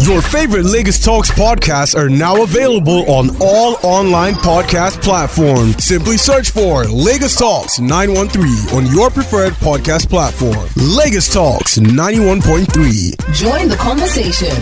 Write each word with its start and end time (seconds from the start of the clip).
Your 0.00 0.22
favorite 0.22 0.64
Lagos 0.64 0.98
Talks 1.04 1.30
podcasts 1.30 1.94
are 1.94 2.08
now 2.08 2.42
available 2.42 3.08
on 3.10 3.36
all 3.38 3.76
online 3.82 4.32
podcast 4.32 5.02
platforms. 5.02 5.84
Simply 5.84 6.16
search 6.16 6.50
for 6.52 6.84
Lagos 6.84 7.36
Talks 7.36 7.78
913 7.78 8.76
on 8.76 8.86
your 8.94 9.10
preferred 9.10 9.52
podcast 9.54 10.08
platform. 10.08 10.68
Lagos 10.76 11.30
Talks 11.30 11.78
91.3. 11.78 13.34
Join 13.34 13.68
the 13.68 13.76
conversation. 13.76 14.56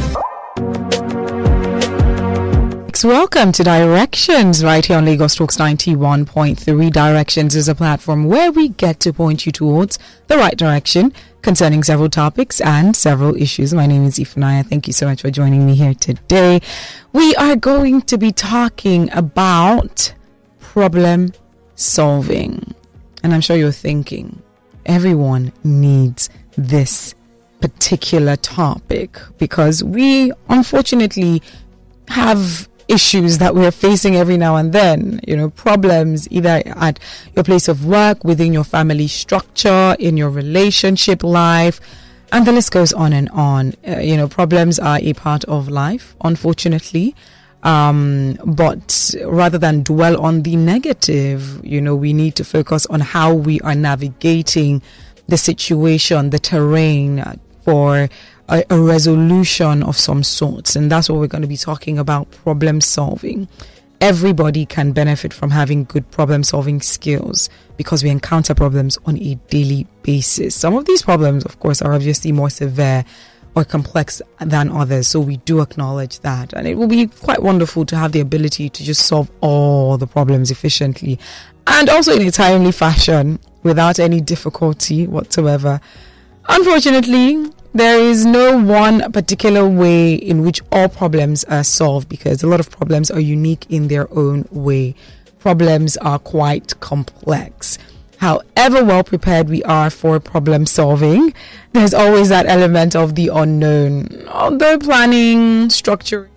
Welcome 3.04 3.52
to 3.52 3.62
Directions 3.62 4.64
right 4.64 4.84
here 4.84 4.96
on 4.96 5.04
Lagos 5.04 5.36
Talks 5.36 5.56
91.3. 5.56 6.92
Directions 6.92 7.54
is 7.54 7.68
a 7.68 7.74
platform 7.76 8.24
where 8.24 8.50
we 8.50 8.70
get 8.70 8.98
to 9.00 9.12
point 9.12 9.46
you 9.46 9.52
towards 9.52 10.00
the 10.26 10.36
right 10.36 10.56
direction 10.56 11.12
concerning 11.42 11.82
several 11.82 12.08
topics 12.08 12.60
and 12.60 12.96
several 12.96 13.34
issues. 13.36 13.72
My 13.72 13.86
name 13.86 14.04
is 14.04 14.18
Ifunanya. 14.18 14.66
Thank 14.66 14.86
you 14.86 14.92
so 14.92 15.06
much 15.06 15.22
for 15.22 15.30
joining 15.30 15.66
me 15.66 15.74
here 15.74 15.94
today. 15.94 16.60
We 17.12 17.34
are 17.36 17.56
going 17.56 18.02
to 18.02 18.18
be 18.18 18.32
talking 18.32 19.10
about 19.12 20.14
problem 20.58 21.32
solving. 21.74 22.74
And 23.22 23.32
I'm 23.34 23.40
sure 23.40 23.56
you're 23.56 23.72
thinking 23.72 24.42
everyone 24.86 25.52
needs 25.64 26.30
this 26.56 27.14
particular 27.60 28.36
topic 28.36 29.18
because 29.38 29.82
we 29.82 30.32
unfortunately 30.48 31.42
have 32.08 32.68
issues 32.88 33.38
that 33.38 33.54
we're 33.54 33.70
facing 33.70 34.16
every 34.16 34.36
now 34.36 34.56
and 34.56 34.72
then, 34.72 35.20
you 35.26 35.36
know, 35.36 35.50
problems 35.50 36.26
either 36.30 36.62
at 36.66 36.98
your 37.36 37.44
place 37.44 37.68
of 37.68 37.84
work, 37.84 38.24
within 38.24 38.52
your 38.52 38.64
family 38.64 39.06
structure, 39.06 39.94
in 39.98 40.16
your 40.16 40.30
relationship 40.30 41.22
life, 41.22 41.80
and 42.32 42.46
the 42.46 42.52
list 42.52 42.72
goes 42.72 42.92
on 42.92 43.12
and 43.12 43.28
on. 43.30 43.74
Uh, 43.86 43.98
you 43.98 44.16
know, 44.16 44.28
problems 44.28 44.78
are 44.78 44.98
a 45.00 45.12
part 45.12 45.44
of 45.44 45.68
life, 45.68 46.16
unfortunately. 46.22 47.14
Um, 47.62 48.38
but 48.44 49.14
rather 49.24 49.58
than 49.58 49.82
dwell 49.82 50.20
on 50.20 50.42
the 50.42 50.56
negative, 50.56 51.60
you 51.64 51.80
know, 51.80 51.94
we 51.96 52.12
need 52.12 52.36
to 52.36 52.44
focus 52.44 52.86
on 52.86 53.00
how 53.00 53.34
we 53.34 53.60
are 53.60 53.74
navigating 53.74 54.80
the 55.26 55.36
situation, 55.36 56.30
the 56.30 56.38
terrain 56.38 57.24
for 57.64 58.08
a, 58.48 58.64
a 58.70 58.80
resolution 58.80 59.82
of 59.82 59.96
some 59.96 60.22
sorts. 60.22 60.76
And 60.76 60.90
that's 60.90 61.08
what 61.08 61.18
we're 61.18 61.26
going 61.26 61.42
to 61.42 61.48
be 61.48 61.56
talking 61.56 61.98
about 61.98 62.30
problem 62.30 62.80
solving. 62.80 63.48
Everybody 64.00 64.64
can 64.64 64.92
benefit 64.92 65.32
from 65.32 65.50
having 65.50 65.84
good 65.84 66.08
problem 66.10 66.44
solving 66.44 66.80
skills 66.80 67.50
because 67.76 68.04
we 68.04 68.10
encounter 68.10 68.54
problems 68.54 68.96
on 69.06 69.18
a 69.18 69.34
daily 69.50 69.86
basis. 70.02 70.54
Some 70.54 70.76
of 70.76 70.84
these 70.84 71.02
problems, 71.02 71.44
of 71.44 71.58
course, 71.58 71.82
are 71.82 71.92
obviously 71.92 72.30
more 72.30 72.50
severe 72.50 73.04
or 73.56 73.64
complex 73.64 74.22
than 74.40 74.70
others. 74.70 75.08
So 75.08 75.18
we 75.18 75.38
do 75.38 75.60
acknowledge 75.60 76.20
that. 76.20 76.52
And 76.52 76.68
it 76.68 76.76
will 76.76 76.86
be 76.86 77.08
quite 77.08 77.42
wonderful 77.42 77.84
to 77.86 77.96
have 77.96 78.12
the 78.12 78.20
ability 78.20 78.68
to 78.68 78.84
just 78.84 79.06
solve 79.06 79.30
all 79.40 79.98
the 79.98 80.06
problems 80.06 80.52
efficiently 80.52 81.18
and 81.66 81.88
also 81.88 82.14
in 82.14 82.26
a 82.26 82.30
timely 82.30 82.72
fashion 82.72 83.38
without 83.62 83.98
any 83.98 84.20
difficulty 84.20 85.06
whatsoever. 85.06 85.80
Unfortunately, 86.48 87.50
there 87.74 88.00
is 88.00 88.24
no 88.24 88.58
one 88.58 89.12
particular 89.12 89.68
way 89.68 90.14
in 90.14 90.42
which 90.42 90.60
all 90.72 90.88
problems 90.88 91.44
are 91.44 91.64
solved 91.64 92.08
because 92.08 92.42
a 92.42 92.46
lot 92.46 92.60
of 92.60 92.70
problems 92.70 93.10
are 93.10 93.20
unique 93.20 93.66
in 93.68 93.88
their 93.88 94.12
own 94.12 94.46
way. 94.50 94.94
Problems 95.38 95.96
are 95.98 96.18
quite 96.18 96.78
complex. 96.80 97.78
However 98.18 98.84
well 98.84 99.04
prepared 99.04 99.48
we 99.48 99.62
are 99.62 99.90
for 99.90 100.18
problem 100.18 100.66
solving, 100.66 101.32
there's 101.72 101.94
always 101.94 102.30
that 102.30 102.46
element 102.46 102.96
of 102.96 103.14
the 103.14 103.28
unknown. 103.28 104.26
Although 104.28 104.78
planning, 104.78 105.68
structuring 105.68 106.28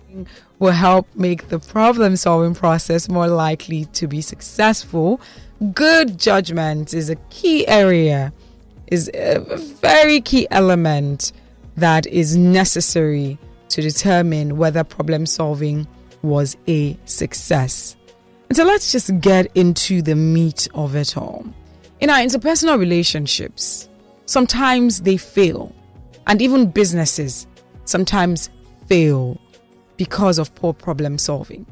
will 0.60 0.70
help 0.70 1.08
make 1.16 1.48
the 1.48 1.58
problem 1.58 2.14
solving 2.14 2.54
process 2.54 3.08
more 3.08 3.26
likely 3.26 3.86
to 3.86 4.06
be 4.06 4.20
successful, 4.20 5.20
good 5.74 6.18
judgment 6.20 6.94
is 6.94 7.10
a 7.10 7.16
key 7.30 7.66
area 7.66 8.32
is 8.92 9.10
a 9.14 9.38
very 9.80 10.20
key 10.20 10.46
element 10.50 11.32
that 11.76 12.06
is 12.08 12.36
necessary 12.36 13.38
to 13.70 13.80
determine 13.80 14.58
whether 14.58 14.84
problem 14.84 15.24
solving 15.24 15.88
was 16.20 16.58
a 16.68 16.94
success. 17.06 17.96
And 18.50 18.56
so 18.56 18.64
let's 18.64 18.92
just 18.92 19.18
get 19.22 19.50
into 19.56 20.02
the 20.02 20.14
meat 20.14 20.68
of 20.74 20.94
it 20.94 21.16
all. 21.16 21.46
In 22.00 22.10
our 22.10 22.18
interpersonal 22.18 22.78
relationships, 22.78 23.88
sometimes 24.26 25.00
they 25.00 25.16
fail, 25.16 25.74
and 26.26 26.42
even 26.42 26.70
businesses 26.70 27.46
sometimes 27.86 28.50
fail 28.88 29.40
because 29.96 30.38
of 30.38 30.54
poor 30.54 30.74
problem 30.74 31.16
solving. 31.16 31.64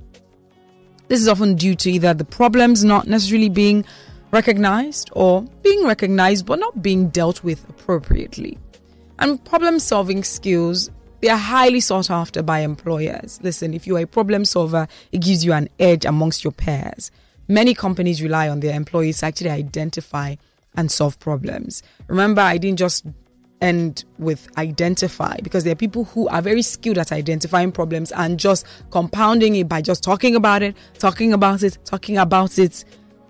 This 1.09 1.21
is 1.21 1.29
often 1.29 1.55
due 1.57 1.75
to 1.75 1.91
either 1.91 2.15
the 2.15 2.25
problems 2.25 2.83
not 2.83 3.07
necessarily 3.07 3.51
being 3.51 3.85
recognized 4.31 5.11
or 5.13 5.43
being 5.63 5.85
recognized 5.87 6.47
but 6.47 6.59
not 6.59 6.83
being 6.83 7.09
dealt 7.09 7.43
with 7.43 7.69
appropriately. 7.69 8.59
And 9.19 9.43
problem 9.45 9.79
solving 9.79 10.25
skills, 10.25 10.91
they 11.21 11.29
are 11.29 11.37
highly 11.37 11.81
sought 11.81 12.11
after 12.11 12.43
by 12.43 12.61
employers. 12.61 13.39
Listen, 13.43 13.75
if 13.75 13.87
you're 13.87 13.99
a 13.99 14.07
problem 14.07 14.45
solver, 14.45 14.89
it 15.13 15.21
gives 15.21 15.45
you 15.45 15.53
an 15.53 15.69
edge 15.79 16.05
amongst 16.05 16.45
your 16.45 16.53
peers. 16.53 17.11
Many 17.49 17.75
companies 17.75 18.23
rely 18.23 18.49
on 18.49 18.61
their 18.61 18.75
employees 18.75 19.19
to 19.19 19.27
actually 19.27 19.51
identify 19.51 20.37
and 20.77 20.91
solve 20.91 21.19
problems. 21.19 21.83
Remember, 22.07 22.41
I 22.41 22.59
didn't 22.59 22.79
just 22.79 23.05
end 23.61 24.05
with 24.19 24.49
identify 24.57 25.37
because 25.43 25.65
there 25.65 25.73
are 25.73 25.77
people 25.77 26.05
who 26.05 26.29
are 26.29 26.41
very 26.41 26.63
skilled 26.63 26.97
at 26.97 27.13
identifying 27.13 27.73
problems 27.73 28.11
and 28.13 28.41
just 28.41 28.65
compounding 28.91 29.57
it 29.57 29.69
by 29.69 29.83
just 29.83 30.03
talking 30.03 30.35
about 30.35 30.63
it, 30.63 30.77
talking 30.99 31.33
about 31.33 31.63
it, 31.63 31.77
talking 31.85 32.17
about 32.17 32.59
it 32.59 32.85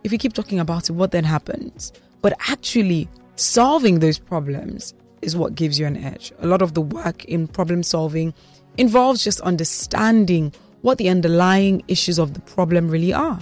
if 0.04 0.12
you 0.12 0.18
keep 0.18 0.32
talking 0.32 0.58
about 0.58 0.88
it, 0.88 0.92
what 0.92 1.10
then 1.10 1.24
happens? 1.24 1.92
But 2.22 2.34
actually, 2.48 3.08
solving 3.36 4.00
those 4.00 4.18
problems 4.18 4.94
is 5.22 5.36
what 5.36 5.54
gives 5.54 5.78
you 5.78 5.86
an 5.86 5.96
edge. 5.96 6.32
A 6.40 6.46
lot 6.46 6.62
of 6.62 6.74
the 6.74 6.80
work 6.80 7.24
in 7.26 7.46
problem 7.46 7.82
solving 7.82 8.34
involves 8.76 9.22
just 9.22 9.40
understanding 9.40 10.52
what 10.82 10.98
the 10.98 11.08
underlying 11.08 11.82
issues 11.88 12.18
of 12.18 12.34
the 12.34 12.40
problem 12.40 12.88
really 12.88 13.12
are. 13.12 13.38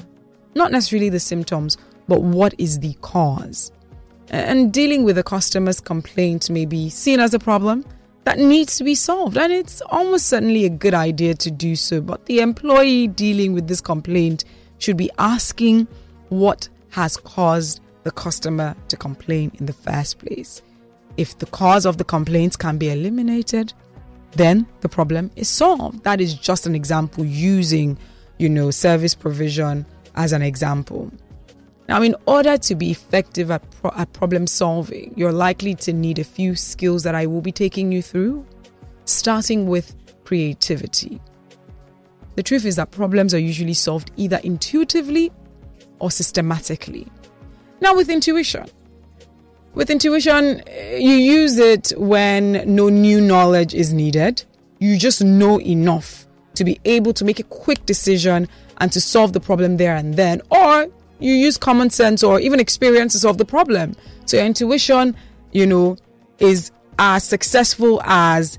Not 0.55 0.73
necessarily 0.73 1.09
the 1.09 1.21
symptoms, 1.21 1.77
but 2.09 2.23
what 2.23 2.55
is 2.59 2.81
the 2.81 2.95
cause. 3.01 3.71
And 4.31 4.73
dealing 4.73 5.05
with 5.05 5.19
a 5.19 5.23
customer's 5.23 5.81
complaint 5.81 6.51
may 6.51 6.67
be 6.67 6.91
seen 6.91 7.21
as 7.21 7.33
a 7.35 7.39
problem 7.39 7.85
that 8.25 8.39
needs 8.39 8.77
to 8.77 8.85
be 8.85 8.95
solved. 8.95 9.39
And 9.39 9.53
it's 9.53 9.81
almost 9.83 10.27
certainly 10.27 10.65
a 10.65 10.71
good 10.71 10.95
idea 10.95 11.35
to 11.35 11.51
do 11.51 11.77
so. 11.77 12.01
But 12.01 12.27
the 12.27 12.41
employee 12.41 13.07
dealing 13.07 13.53
with 13.53 13.69
this 13.69 13.81
complaint 13.81 14.45
should 14.79 14.97
be 14.97 15.11
asking 15.19 15.87
what 16.29 16.69
has 16.91 17.17
caused 17.17 17.81
the 18.05 18.11
customer 18.11 18.75
to 18.89 18.97
complain 18.97 19.51
in 19.59 19.67
the 19.67 19.73
first 19.73 20.19
place. 20.19 20.63
If 21.17 21.39
the 21.39 21.47
cause 21.47 21.85
of 21.85 21.99
the 21.99 22.05
complaints 22.05 22.57
can 22.57 22.79
be 22.79 22.91
eliminated, 22.91 23.73
then 24.33 24.67
the 24.81 24.89
problem 24.89 25.31
is 25.37 25.49
solved. 25.49 26.05
That 26.05 26.21
is 26.21 26.35
just 26.35 26.67
an 26.67 26.75
example 26.75 27.25
using, 27.25 27.99
you 28.39 28.49
know, 28.49 28.71
service 28.71 29.15
provision 29.15 29.85
as 30.15 30.33
an 30.33 30.43
example. 30.43 31.11
Now, 31.89 32.03
in 32.03 32.15
order 32.27 32.59
to 32.59 32.75
be 32.75 32.91
effective 32.91 33.51
at, 33.51 33.69
pro- 33.71 33.93
at 33.97 34.13
problem 34.13 34.47
solving, 34.47 35.15
you're 35.17 35.33
likely 35.33 35.75
to 35.77 35.93
need 35.93 36.19
a 36.19 36.25
few 36.25 36.55
skills 36.55 37.03
that 37.03 37.15
I 37.15 37.27
will 37.27 37.41
be 37.41 37.53
taking 37.53 37.91
you 37.91 38.03
through, 38.03 38.47
starting 39.07 39.67
with 39.67 39.95
creativity. 40.25 41.21
The 42.37 42.43
truth 42.43 42.67
is 42.67 42.77
that 42.77 42.91
problems 42.91 43.33
are 43.35 43.39
usually 43.39 43.75
solved 43.75 44.11
either 44.17 44.39
intuitively 44.45 45.33
or 45.99 46.11
systematically. 46.11 47.07
Now, 47.81 47.95
with 47.95 48.09
intuition, 48.09 48.67
with 49.75 49.91
intuition, 49.91 50.63
eh, 50.67 50.97
you 50.97 51.15
use 51.15 51.59
it 51.59 51.93
when 51.97 52.65
no 52.67 52.89
new 52.89 53.21
knowledge 53.21 53.75
is 53.75 53.93
needed. 53.93 54.43
You 54.79 54.99
just 54.99 55.23
know 55.23 55.61
enough 55.61 56.27
to 56.55 56.65
be 56.65 56.81
able 56.85 57.13
to 57.15 57.25
make 57.25 57.39
a 57.39 57.45
quick 57.45 57.87
decision 57.87 58.49
and 58.79 58.91
to 58.93 59.01
solve 59.01 59.33
the 59.33 59.41
problem 59.41 59.77
there 59.77 59.95
and 59.95 60.15
then. 60.15 60.43
Or 60.51 60.89
you 61.21 61.35
use 61.35 61.57
common 61.57 61.91
sense 61.91 62.23
or 62.23 62.41
even 62.41 62.61
experience 62.61 63.13
to 63.13 63.19
solve 63.19 63.39
the 63.39 63.45
problem. 63.45 63.95
So 64.27 64.37
your 64.37 64.47
intuition, 64.47 65.17
you 65.53 65.67
know, 65.67 65.97
is 66.39 66.71
as 66.99 67.25
successful 67.25 68.01
as 68.05 68.59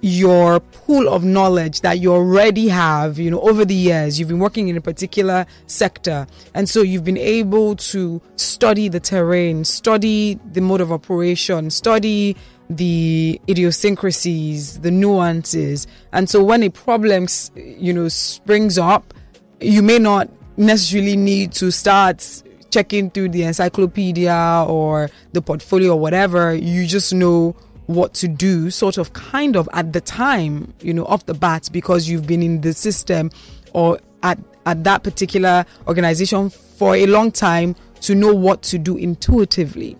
your 0.00 0.60
pool 0.60 1.08
of 1.08 1.24
knowledge 1.24 1.80
that 1.80 1.98
you 1.98 2.12
already 2.12 2.68
have, 2.68 3.18
you 3.18 3.30
know, 3.30 3.40
over 3.40 3.64
the 3.64 3.74
years, 3.74 4.18
you've 4.18 4.28
been 4.28 4.38
working 4.38 4.68
in 4.68 4.76
a 4.76 4.80
particular 4.80 5.46
sector. 5.66 6.26
And 6.54 6.68
so 6.68 6.82
you've 6.82 7.04
been 7.04 7.18
able 7.18 7.76
to 7.76 8.20
study 8.36 8.88
the 8.88 9.00
terrain, 9.00 9.64
study 9.64 10.38
the 10.52 10.60
mode 10.60 10.80
of 10.80 10.92
operation, 10.92 11.70
study 11.70 12.36
the 12.70 13.40
idiosyncrasies, 13.48 14.80
the 14.80 14.90
nuances. 14.90 15.86
And 16.12 16.28
so 16.28 16.42
when 16.42 16.62
a 16.62 16.70
problem, 16.70 17.26
you 17.54 17.92
know, 17.92 18.08
springs 18.08 18.78
up, 18.78 19.12
you 19.60 19.82
may 19.82 19.98
not 19.98 20.28
necessarily 20.56 21.16
need 21.16 21.52
to 21.52 21.70
start 21.70 22.42
checking 22.70 23.10
through 23.10 23.30
the 23.30 23.42
encyclopedia 23.44 24.64
or 24.68 25.10
the 25.32 25.40
portfolio 25.42 25.92
or 25.92 26.00
whatever. 26.00 26.54
You 26.54 26.86
just 26.86 27.12
know 27.12 27.56
what 27.86 28.14
to 28.14 28.28
do, 28.28 28.70
sort 28.70 28.98
of 28.98 29.12
kind 29.12 29.56
of 29.56 29.68
at 29.72 29.92
the 29.92 30.00
time, 30.00 30.72
you 30.80 30.92
know, 30.92 31.04
off 31.06 31.26
the 31.26 31.34
bat, 31.34 31.68
because 31.72 32.08
you've 32.08 32.26
been 32.26 32.42
in 32.42 32.60
the 32.60 32.72
system 32.72 33.30
or 33.72 33.98
at, 34.22 34.38
at 34.66 34.84
that 34.84 35.02
particular 35.02 35.64
organization 35.86 36.50
for 36.50 36.96
a 36.96 37.06
long 37.06 37.30
time 37.30 37.74
to 38.00 38.14
know 38.14 38.34
what 38.34 38.62
to 38.62 38.78
do 38.78 38.96
intuitively. 38.96 39.96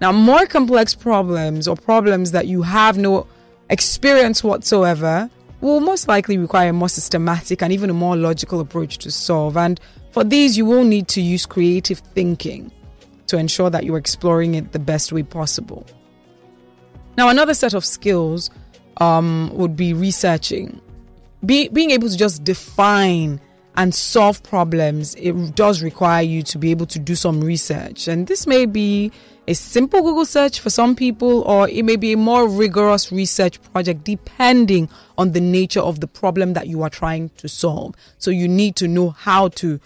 Now, 0.00 0.12
more 0.12 0.46
complex 0.46 0.94
problems 0.94 1.66
or 1.66 1.76
problems 1.76 2.32
that 2.32 2.46
you 2.46 2.62
have 2.62 2.98
no 2.98 3.26
experience 3.70 4.44
whatsoever 4.44 5.30
will 5.60 5.80
most 5.80 6.06
likely 6.06 6.36
require 6.36 6.68
a 6.68 6.72
more 6.72 6.88
systematic 6.88 7.62
and 7.62 7.72
even 7.72 7.88
a 7.88 7.94
more 7.94 8.16
logical 8.16 8.60
approach 8.60 8.98
to 8.98 9.10
solve. 9.10 9.56
And 9.56 9.80
for 10.10 10.22
these, 10.22 10.56
you 10.56 10.66
will 10.66 10.84
need 10.84 11.08
to 11.08 11.22
use 11.22 11.46
creative 11.46 11.98
thinking 11.98 12.70
to 13.28 13.38
ensure 13.38 13.70
that 13.70 13.84
you're 13.84 13.96
exploring 13.96 14.54
it 14.54 14.72
the 14.72 14.78
best 14.78 15.12
way 15.12 15.22
possible. 15.22 15.86
Now, 17.16 17.28
another 17.28 17.54
set 17.54 17.74
of 17.74 17.84
skills 17.84 18.50
um, 18.98 19.50
would 19.54 19.76
be 19.76 19.92
researching. 19.92 20.80
Be, 21.44 21.68
being 21.68 21.90
able 21.90 22.08
to 22.08 22.16
just 22.16 22.44
define 22.44 23.40
and 23.76 23.94
solve 23.94 24.42
problems, 24.42 25.14
it 25.16 25.54
does 25.54 25.82
require 25.82 26.22
you 26.22 26.42
to 26.44 26.58
be 26.58 26.70
able 26.70 26.86
to 26.86 26.98
do 26.98 27.14
some 27.14 27.42
research. 27.42 28.08
And 28.08 28.26
this 28.26 28.46
may 28.46 28.66
be 28.66 29.12
a 29.48 29.54
simple 29.54 30.02
Google 30.02 30.24
search 30.24 30.60
for 30.60 30.70
some 30.70 30.96
people, 30.96 31.42
or 31.42 31.68
it 31.68 31.84
may 31.84 31.96
be 31.96 32.12
a 32.12 32.16
more 32.16 32.48
rigorous 32.48 33.12
research 33.12 33.62
project 33.72 34.04
depending 34.04 34.88
on 35.18 35.32
the 35.32 35.40
nature 35.40 35.80
of 35.80 36.00
the 36.00 36.06
problem 36.06 36.54
that 36.54 36.68
you 36.68 36.82
are 36.82 36.90
trying 36.90 37.28
to 37.36 37.48
solve. 37.48 37.94
So 38.18 38.30
you 38.30 38.48
need 38.48 38.76
to 38.76 38.88
know 38.88 39.10
how 39.10 39.48
to 39.48 39.78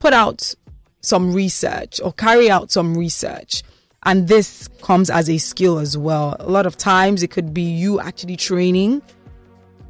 put 0.00 0.12
out 0.12 0.54
some 1.00 1.32
research 1.32 2.00
or 2.02 2.12
carry 2.12 2.50
out 2.50 2.70
some 2.70 2.96
research. 2.96 3.62
And 4.04 4.28
this 4.28 4.68
comes 4.82 5.10
as 5.10 5.28
a 5.28 5.38
skill 5.38 5.78
as 5.78 5.96
well. 5.96 6.36
A 6.40 6.48
lot 6.48 6.64
of 6.66 6.76
times 6.76 7.22
it 7.22 7.30
could 7.30 7.52
be 7.52 7.62
you 7.62 8.00
actually 8.00 8.36
training. 8.36 9.02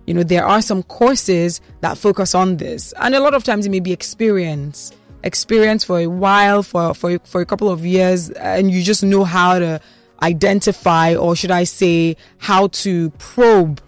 You 0.07 0.15
know, 0.15 0.23
there 0.25 0.45
are 0.45 0.61
some 0.61 0.83
courses 0.83 1.61
that 1.81 1.97
focus 1.97 2.35
on 2.35 2.57
this, 2.57 2.93
and 2.99 3.15
a 3.15 3.21
lot 3.21 3.35
of 3.35 3.45
times 3.45 3.67
it 3.67 3.71
may 3.71 3.79
be 3.79 3.93
experience, 3.93 4.91
experience 5.23 5.85
for 5.85 6.01
a 6.01 6.09
while, 6.09 6.65
for 6.65 6.95
for 6.95 7.21
for 7.21 7.41
a 7.41 7.47
couple 7.47 7.69
of 7.69 7.87
years, 7.87 8.31
and 8.31 8.73
you 8.73 8.83
just 8.83 9.05
know 9.05 9.23
how 9.23 9.61
to 9.61 9.81
identify, 10.23 11.15
or 11.15 11.37
should 11.37 11.53
I 11.53 11.63
say, 11.63 12.17
how 12.39 12.69
to 12.69 13.11
probe 13.19 13.81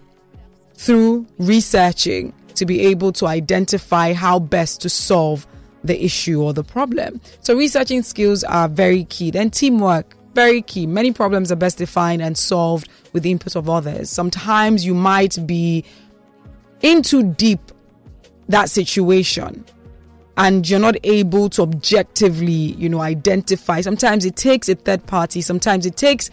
through 0.75 1.27
researching 1.39 2.33
to 2.55 2.67
be 2.67 2.83
able 2.83 3.11
to 3.13 3.27
identify 3.27 4.13
how 4.13 4.39
best 4.39 4.81
to 4.83 4.89
solve 4.89 5.47
the 5.84 6.05
issue 6.05 6.43
or 6.43 6.52
the 6.52 6.64
problem. 6.64 7.20
So 7.40 7.55
researching 7.56 8.02
skills 8.02 8.44
are 8.44 8.69
very 8.69 9.05
key. 9.05 9.31
Then 9.31 9.50
teamwork, 9.50 10.14
very 10.34 10.62
key. 10.62 10.87
Many 10.87 11.12
problems 11.12 11.52
are 11.52 11.56
best 11.56 11.79
defined 11.79 12.23
and 12.23 12.37
solved 12.37 12.88
with 13.12 13.23
the 13.23 13.31
input 13.31 13.56
of 13.56 13.69
others. 13.69 14.11
Sometimes 14.11 14.84
you 14.84 14.94
might 14.94 15.38
be 15.46 15.84
in 16.81 17.02
too 17.02 17.23
deep 17.34 17.61
that 18.49 18.70
situation 18.70 19.64
and 20.37 20.69
you're 20.69 20.81
not 20.81 20.96
able 21.05 21.49
to 21.50 21.62
objectively, 21.62 22.52
you 22.52 22.88
know, 22.88 23.00
identify. 23.00 23.81
Sometimes 23.81 24.25
it 24.25 24.37
takes 24.37 24.69
a 24.69 24.75
third 24.75 25.06
party, 25.06 25.43
sometimes 25.43 25.85
it 25.85 25.96
takes, 25.96 26.31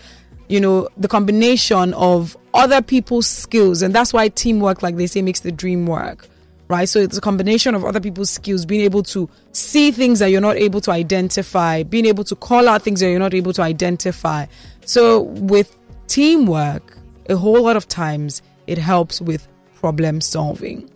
you 0.48 0.60
know, 0.60 0.88
the 0.98 1.08
combination 1.08 1.94
of 1.96 2.38
other 2.54 2.82
people's 2.82 3.28
skills. 3.28 3.82
And 3.82 3.94
that's 3.94 4.14
why 4.14 4.30
teamwork, 4.30 4.82
like 4.82 4.96
they 4.96 5.08
say, 5.08 5.22
makes 5.22 5.42
the 5.42 5.52
dream 5.52 5.86
work, 5.86 6.28
right? 6.70 6.88
So 6.88 7.00
it's 7.00 7.18
a 7.18 7.22
combination 7.22 7.76
of 7.76 7.84
other 7.84 8.00
people's 8.00 8.30
skills, 8.30 8.66
being 8.66 8.82
able 8.82 9.04
to 9.04 9.30
see 9.52 9.92
things 9.92 10.20
that 10.20 10.28
you're 10.28 10.40
not 10.40 10.56
able 10.56 10.80
to 10.82 10.92
identify, 10.92 11.84
being 11.84 12.06
able 12.06 12.24
to 12.24 12.36
call 12.36 12.70
out 12.70 12.84
things 12.84 13.00
that 13.02 13.10
you're 13.10 13.20
not 13.20 13.34
able 13.34 13.54
to 13.54 13.62
identify. 13.62 14.46
So 14.86 15.24
with 15.24 15.76
teamwork, 16.08 16.96
a 17.28 17.36
whole 17.36 17.64
lot 17.64 17.76
of 17.76 17.88
times 17.88 18.42
it 18.68 18.78
helps 18.78 19.20
with 19.20 19.48
problem 19.76 20.22
solving. 20.22 20.90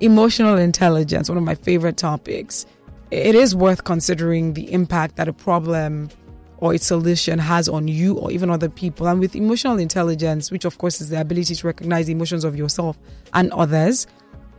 Emotional 0.00 0.58
intelligence, 0.58 1.28
one 1.28 1.38
of 1.38 1.44
my 1.44 1.54
favorite 1.54 1.96
topics. 1.96 2.66
It 3.10 3.34
is 3.34 3.56
worth 3.56 3.84
considering 3.84 4.52
the 4.52 4.70
impact 4.70 5.16
that 5.16 5.26
a 5.26 5.32
problem 5.32 6.10
or 6.58 6.74
its 6.74 6.84
solution 6.84 7.38
has 7.38 7.68
on 7.68 7.88
you 7.88 8.18
or 8.18 8.30
even 8.30 8.50
other 8.50 8.68
people. 8.68 9.08
And 9.08 9.20
with 9.20 9.34
emotional 9.34 9.78
intelligence, 9.78 10.50
which 10.50 10.64
of 10.66 10.76
course 10.76 11.00
is 11.00 11.08
the 11.08 11.20
ability 11.20 11.54
to 11.54 11.66
recognize 11.66 12.06
the 12.06 12.12
emotions 12.12 12.44
of 12.44 12.56
yourself 12.56 12.98
and 13.32 13.50
others, 13.52 14.06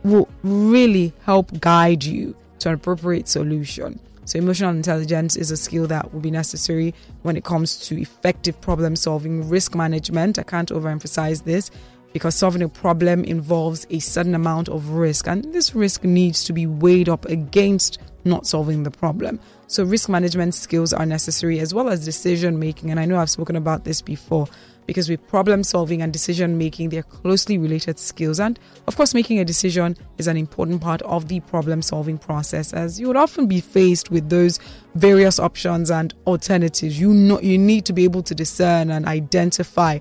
will 0.04 0.28
really 0.42 1.12
help 1.24 1.60
guide 1.60 2.04
you 2.04 2.34
to 2.60 2.68
an 2.68 2.74
appropriate 2.74 3.28
solution. 3.28 3.98
So, 4.24 4.38
emotional 4.38 4.70
intelligence 4.70 5.34
is 5.34 5.50
a 5.50 5.56
skill 5.56 5.86
that 5.88 6.12
will 6.12 6.20
be 6.20 6.30
necessary 6.30 6.94
when 7.22 7.36
it 7.36 7.44
comes 7.44 7.80
to 7.88 8.00
effective 8.00 8.60
problem 8.60 8.94
solving, 8.94 9.48
risk 9.48 9.74
management. 9.74 10.38
I 10.38 10.44
can't 10.44 10.70
overemphasize 10.70 11.42
this 11.42 11.70
because 12.12 12.34
solving 12.34 12.62
a 12.62 12.68
problem 12.68 13.24
involves 13.24 13.86
a 13.90 13.98
certain 13.98 14.34
amount 14.34 14.68
of 14.68 14.90
risk, 14.90 15.26
and 15.26 15.52
this 15.52 15.74
risk 15.74 16.04
needs 16.04 16.44
to 16.44 16.52
be 16.52 16.66
weighed 16.66 17.08
up 17.08 17.24
against 17.24 17.98
not 18.24 18.46
solving 18.46 18.84
the 18.84 18.90
problem. 18.90 19.40
So, 19.66 19.82
risk 19.82 20.08
management 20.08 20.54
skills 20.54 20.92
are 20.92 21.06
necessary 21.06 21.58
as 21.58 21.74
well 21.74 21.88
as 21.88 22.04
decision 22.04 22.58
making. 22.58 22.90
And 22.90 23.00
I 23.00 23.06
know 23.06 23.18
I've 23.18 23.30
spoken 23.30 23.56
about 23.56 23.84
this 23.84 24.00
before 24.00 24.46
because 24.90 25.08
with 25.08 25.24
problem 25.28 25.62
solving 25.62 26.02
and 26.02 26.12
decision 26.12 26.58
making, 26.58 26.88
they're 26.88 27.04
closely 27.04 27.56
related 27.58 27.96
skills. 27.96 28.40
And 28.40 28.58
of 28.88 28.96
course, 28.96 29.14
making 29.14 29.38
a 29.38 29.44
decision 29.44 29.96
is 30.18 30.26
an 30.26 30.36
important 30.36 30.80
part 30.80 31.00
of 31.02 31.28
the 31.28 31.38
problem 31.38 31.80
solving 31.80 32.18
process, 32.18 32.72
as 32.72 32.98
you 32.98 33.06
would 33.06 33.14
often 33.14 33.46
be 33.46 33.60
faced 33.60 34.10
with 34.10 34.28
those 34.30 34.58
various 34.96 35.38
options 35.38 35.92
and 35.92 36.12
alternatives. 36.26 36.98
You 36.98 37.14
know, 37.14 37.40
you 37.40 37.56
need 37.56 37.84
to 37.84 37.92
be 37.92 38.02
able 38.02 38.24
to 38.24 38.34
discern 38.34 38.90
and 38.90 39.06
identify 39.06 40.00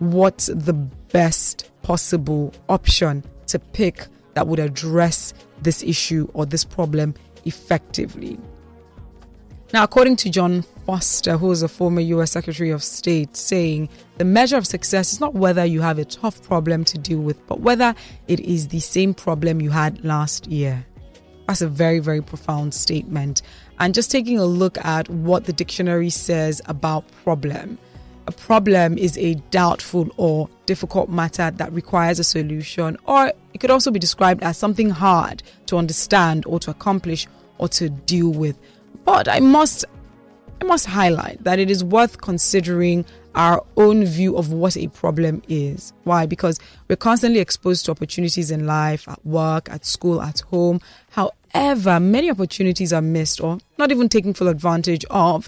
what's 0.00 0.48
the 0.48 0.74
best 0.74 1.70
possible 1.80 2.52
option 2.68 3.24
to 3.46 3.58
pick 3.58 4.06
that 4.34 4.46
would 4.46 4.58
address 4.58 5.32
this 5.62 5.82
issue 5.82 6.28
or 6.34 6.44
this 6.44 6.62
problem 6.62 7.14
effectively. 7.46 8.38
Now, 9.72 9.82
according 9.82 10.16
to 10.16 10.30
John 10.30 10.62
Foster, 10.86 11.36
who 11.36 11.50
is 11.50 11.62
a 11.62 11.68
former 11.68 12.00
US 12.00 12.30
Secretary 12.30 12.70
of 12.70 12.82
State, 12.82 13.36
saying 13.36 13.88
the 14.18 14.24
measure 14.24 14.56
of 14.56 14.66
success 14.66 15.12
is 15.12 15.20
not 15.20 15.34
whether 15.34 15.64
you 15.64 15.80
have 15.80 15.98
a 15.98 16.04
tough 16.04 16.42
problem 16.42 16.84
to 16.84 16.98
deal 16.98 17.18
with, 17.18 17.44
but 17.46 17.60
whether 17.60 17.94
it 18.28 18.40
is 18.40 18.68
the 18.68 18.80
same 18.80 19.12
problem 19.12 19.60
you 19.60 19.70
had 19.70 20.04
last 20.04 20.46
year. 20.46 20.86
That's 21.48 21.62
a 21.62 21.68
very, 21.68 21.98
very 21.98 22.22
profound 22.22 22.74
statement. 22.74 23.42
And 23.78 23.94
just 23.94 24.10
taking 24.10 24.38
a 24.38 24.46
look 24.46 24.78
at 24.84 25.08
what 25.08 25.44
the 25.44 25.52
dictionary 25.52 26.10
says 26.10 26.62
about 26.66 27.04
problem 27.24 27.78
a 28.26 28.32
problem 28.32 28.98
is 28.98 29.16
a 29.18 29.34
doubtful 29.50 30.10
or 30.16 30.48
difficult 30.66 31.08
matter 31.08 31.50
that 31.50 31.72
requires 31.72 32.18
a 32.18 32.24
solution, 32.24 32.96
or 33.04 33.32
it 33.54 33.58
could 33.58 33.70
also 33.70 33.90
be 33.90 33.98
described 33.98 34.42
as 34.42 34.56
something 34.56 34.90
hard 34.90 35.42
to 35.66 35.76
understand 35.76 36.44
or 36.46 36.58
to 36.60 36.70
accomplish 36.70 37.26
or 37.58 37.68
to 37.68 37.88
deal 37.88 38.30
with. 38.30 38.58
But 39.06 39.28
I 39.28 39.38
must 39.38 39.84
I 40.60 40.64
must 40.64 40.86
highlight 40.86 41.44
that 41.44 41.58
it 41.58 41.70
is 41.70 41.84
worth 41.84 42.20
considering 42.20 43.04
our 43.36 43.64
own 43.76 44.04
view 44.04 44.36
of 44.36 44.52
what 44.52 44.76
a 44.76 44.88
problem 44.88 45.42
is. 45.48 45.92
Why? 46.04 46.26
Because 46.26 46.58
we're 46.88 46.96
constantly 46.96 47.38
exposed 47.38 47.84
to 47.84 47.92
opportunities 47.92 48.50
in 48.50 48.66
life, 48.66 49.06
at 49.06 49.24
work, 49.24 49.70
at 49.70 49.84
school, 49.84 50.20
at 50.20 50.40
home. 50.40 50.80
However, 51.10 52.00
many 52.00 52.30
opportunities 52.30 52.92
are 52.92 53.02
missed 53.02 53.40
or 53.40 53.58
not 53.78 53.92
even 53.92 54.08
taken 54.08 54.34
full 54.34 54.48
advantage 54.48 55.04
of 55.10 55.46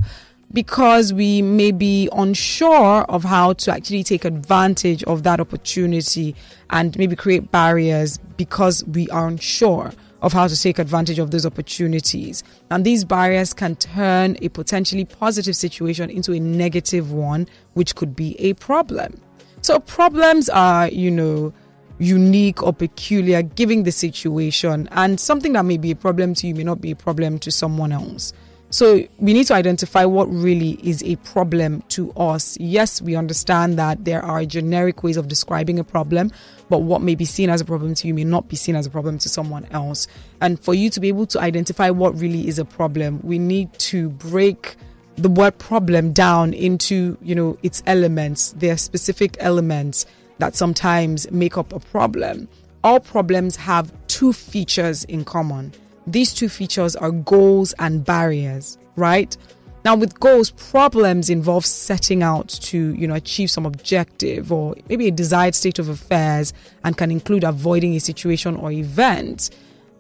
because 0.53 1.13
we 1.13 1.43
may 1.43 1.73
be 1.73 2.09
unsure 2.13 3.05
of 3.05 3.25
how 3.25 3.55
to 3.55 3.73
actually 3.73 4.05
take 4.05 4.25
advantage 4.25 5.03
of 5.05 5.23
that 5.25 5.41
opportunity 5.41 6.37
and 6.71 6.97
maybe 6.97 7.17
create 7.17 7.51
barriers 7.51 8.19
because 8.37 8.85
we 8.85 9.09
are 9.09 9.27
unsure 9.27 9.93
of 10.23 10.33
how 10.33 10.47
to 10.49 10.61
take 10.61 10.79
advantage 10.79 11.19
of 11.19 11.31
those 11.31 11.47
opportunities. 11.47 12.43
And 12.71 12.85
these 12.85 13.05
barriers 13.05 13.55
can 13.55 13.77
turn 13.77 14.37
a 14.43 14.49
potentially 14.49 15.05
positive 15.05 15.57
situation 15.57 16.11
into 16.11 16.33
a 16.33 16.41
negative 16.41 17.13
one, 17.13 17.47
which 17.75 17.95
could 17.95 18.17
be 18.17 18.39
a 18.41 18.55
problem. 18.55 19.21
So, 19.61 19.79
problems 19.81 20.49
are, 20.49 20.89
you 20.89 21.11
know, 21.11 21.53
unique 21.99 22.63
or 22.63 22.73
peculiar 22.73 23.43
given 23.43 23.83
the 23.83 23.93
situation, 23.93 24.89
and 24.93 25.19
something 25.19 25.53
that 25.55 25.65
may 25.65 25.77
be 25.77 25.91
a 25.91 25.97
problem 25.97 26.35
to 26.35 26.47
you 26.47 26.55
may 26.55 26.65
not 26.65 26.81
be 26.81 26.93
a 26.93 26.97
problem 26.97 27.39
to 27.41 27.51
someone 27.51 27.93
else. 27.93 28.33
So 28.71 29.03
we 29.19 29.33
need 29.33 29.47
to 29.47 29.55
identify 29.55 30.05
what 30.05 30.27
really 30.27 30.79
is 30.83 31.03
a 31.03 31.17
problem 31.17 31.83
to 31.89 32.13
us. 32.13 32.59
Yes, 32.61 33.01
we 33.01 33.17
understand 33.17 33.79
that 33.79 34.05
there 34.05 34.23
are 34.23 34.45
generic 34.45 35.03
ways 35.03 35.17
of 35.17 35.27
describing 35.27 35.79
a 35.79 35.85
problem, 35.85 36.31
but 36.69 36.81
what 36.81 37.01
may 37.01 37.15
be 37.15 37.25
seen 37.25 37.49
as 37.49 37.63
a 37.63 37.65
problem 37.65 37.95
to 37.95 38.07
you 38.07 38.13
may 38.13 38.25
not 38.25 38.49
be 38.49 38.57
seen 38.57 38.77
as 38.77 38.85
a 38.87 38.91
problem 38.91 39.17
to 39.19 39.29
someone 39.31 39.65
else. 39.71 40.07
And 40.43 40.61
for 40.61 40.75
you 40.75 40.91
to 40.91 41.01
be 41.01 41.09
able 41.09 41.25
to 41.29 41.41
identify 41.41 41.89
what 41.89 42.19
really 42.21 42.47
is 42.47 42.59
a 42.59 42.65
problem, 42.67 43.21
we 43.23 43.39
need 43.39 43.73
to 43.79 44.11
break 44.11 44.77
the 45.17 45.31
word 45.31 45.57
problem 45.57 46.13
down 46.13 46.53
into, 46.53 47.17
you 47.23 47.35
know, 47.35 47.57
its 47.63 47.83
elements. 47.87 48.53
There 48.59 48.75
are 48.75 48.79
specific 48.79 49.39
elements 49.41 50.05
that 50.39 50.55
sometimes 50.55 51.31
make 51.31 51.57
up 51.57 51.73
a 51.73 51.81
problem. 51.81 52.49
All 52.85 53.01
problems 53.01 53.57
have 53.57 53.93
two 54.09 54.35
features 54.35 55.05
in 55.05 55.25
common 55.25 55.73
these 56.13 56.35
two 56.35 56.49
features 56.49 56.97
are 56.97 57.11
goals 57.11 57.73
and 57.79 58.05
barriers, 58.05 58.79
right? 58.97 59.37
Now, 59.85 59.95
with 59.95 60.19
goals, 60.19 60.51
problems 60.51 61.31
involve 61.31 61.65
setting 61.65 62.23
out 62.23 62.49
to, 62.49 62.95
you 62.95 63.07
know, 63.07 63.15
achieve 63.15 63.51
some 63.51 63.65
objective 63.65 64.53
or 64.53 64.75
maybe 64.89 65.07
a 65.07 65.11
desired 65.11 65.55
state 65.55 65.79
of 65.79 65.89
affairs 65.89 66.53
and 66.85 66.97
can 66.97 67.11
include 67.11 67.45
avoiding 67.45 67.95
a 67.95 68.01
situation 68.01 68.57
or 68.57 68.73
event. 68.73 69.51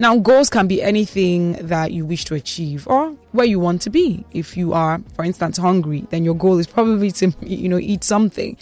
Now, 0.00 0.18
goals 0.18 0.50
can 0.50 0.66
be 0.66 0.82
anything 0.82 1.52
that 1.54 1.92
you 1.92 2.04
wish 2.04 2.24
to 2.26 2.34
achieve 2.34 2.86
or 2.86 3.10
where 3.32 3.46
you 3.46 3.58
want 3.58 3.82
to 3.82 3.90
be. 3.90 4.24
If 4.32 4.56
you 4.56 4.72
are, 4.72 5.00
for 5.14 5.24
instance, 5.24 5.56
hungry, 5.56 6.06
then 6.10 6.24
your 6.24 6.34
goal 6.34 6.58
is 6.58 6.66
probably 6.66 7.10
to, 7.12 7.32
you 7.40 7.68
know, 7.68 7.78
eat 7.78 8.04
something. 8.04 8.56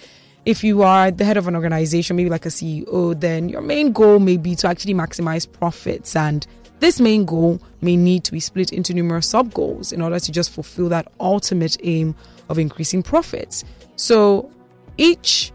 If 0.44 0.62
you 0.62 0.82
are 0.82 1.10
the 1.10 1.24
head 1.24 1.36
of 1.36 1.48
an 1.48 1.56
organization, 1.56 2.16
maybe 2.16 2.30
like 2.30 2.46
a 2.46 2.50
CEO, 2.50 3.18
then 3.18 3.48
your 3.48 3.62
main 3.62 3.92
goal 3.92 4.20
may 4.20 4.36
be 4.36 4.54
to 4.56 4.68
actually 4.68 4.94
maximize 4.94 5.50
profits 5.50 6.14
and 6.14 6.46
this 6.80 7.00
main 7.00 7.24
goal 7.24 7.60
may 7.80 7.96
need 7.96 8.24
to 8.24 8.32
be 8.32 8.40
split 8.40 8.72
into 8.72 8.92
numerous 8.92 9.28
sub 9.28 9.52
goals 9.54 9.92
in 9.92 10.02
order 10.02 10.20
to 10.20 10.32
just 10.32 10.50
fulfill 10.50 10.88
that 10.90 11.10
ultimate 11.20 11.76
aim 11.82 12.14
of 12.48 12.58
increasing 12.58 13.02
profits. 13.02 13.64
So 13.96 14.50
each 14.98 15.52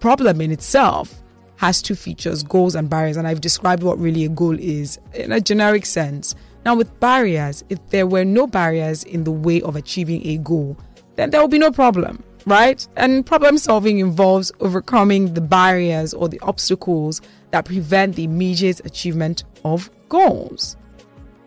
problem 0.00 0.40
in 0.40 0.50
itself 0.50 1.22
has 1.56 1.82
two 1.82 1.94
features 1.94 2.42
goals 2.42 2.74
and 2.74 2.88
barriers. 2.88 3.16
And 3.18 3.28
I've 3.28 3.42
described 3.42 3.82
what 3.82 3.98
really 3.98 4.24
a 4.24 4.30
goal 4.30 4.58
is 4.58 4.98
in 5.14 5.30
a 5.30 5.40
generic 5.40 5.84
sense. 5.84 6.34
Now, 6.64 6.74
with 6.74 6.98
barriers, 7.00 7.64
if 7.68 7.86
there 7.88 8.06
were 8.06 8.24
no 8.24 8.46
barriers 8.46 9.04
in 9.04 9.24
the 9.24 9.30
way 9.30 9.60
of 9.62 9.76
achieving 9.76 10.26
a 10.26 10.38
goal, 10.38 10.76
then 11.16 11.30
there 11.30 11.40
will 11.40 11.48
be 11.48 11.58
no 11.58 11.70
problem 11.70 12.22
right? 12.50 12.86
And 12.96 13.24
problem 13.24 13.56
solving 13.56 14.00
involves 14.00 14.52
overcoming 14.60 15.34
the 15.34 15.40
barriers 15.40 16.12
or 16.12 16.28
the 16.28 16.40
obstacles 16.40 17.20
that 17.52 17.64
prevent 17.64 18.16
the 18.16 18.24
immediate 18.24 18.84
achievement 18.84 19.44
of 19.64 19.88
goals. 20.08 20.76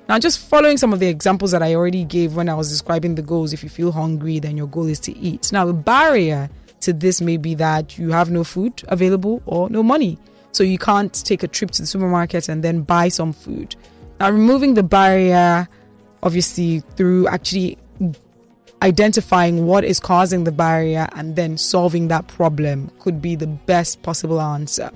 Now, 0.09 0.19
just 0.19 0.39
following 0.39 0.77
some 0.77 0.91
of 0.91 0.99
the 0.99 1.07
examples 1.07 1.51
that 1.51 1.61
I 1.61 1.75
already 1.75 2.03
gave 2.03 2.35
when 2.35 2.49
I 2.49 2.55
was 2.55 2.69
describing 2.69 3.15
the 3.15 3.21
goals, 3.21 3.53
if 3.53 3.63
you 3.63 3.69
feel 3.69 3.91
hungry, 3.91 4.39
then 4.39 4.57
your 4.57 4.67
goal 4.67 4.87
is 4.87 4.99
to 5.01 5.17
eat. 5.17 5.51
Now, 5.51 5.65
the 5.65 5.73
barrier 5.73 6.49
to 6.81 6.91
this 6.91 7.21
may 7.21 7.37
be 7.37 7.55
that 7.55 7.97
you 7.97 8.11
have 8.11 8.29
no 8.29 8.43
food 8.43 8.83
available 8.87 9.41
or 9.45 9.69
no 9.69 9.83
money. 9.83 10.17
So 10.51 10.63
you 10.63 10.77
can't 10.77 11.13
take 11.25 11.43
a 11.43 11.47
trip 11.47 11.71
to 11.71 11.81
the 11.81 11.87
supermarket 11.87 12.49
and 12.49 12.63
then 12.63 12.81
buy 12.81 13.07
some 13.07 13.33
food. 13.33 13.75
Now, 14.19 14.29
removing 14.29 14.73
the 14.73 14.83
barrier, 14.83 15.67
obviously, 16.21 16.81
through 16.95 17.27
actually 17.27 17.77
identifying 18.83 19.65
what 19.65 19.85
is 19.85 19.99
causing 19.99 20.43
the 20.43 20.51
barrier 20.51 21.07
and 21.13 21.37
then 21.37 21.57
solving 21.57 22.09
that 22.09 22.27
problem 22.27 22.91
could 22.99 23.21
be 23.21 23.33
the 23.33 23.47
best 23.47 24.01
possible 24.03 24.41
answer. 24.41 24.91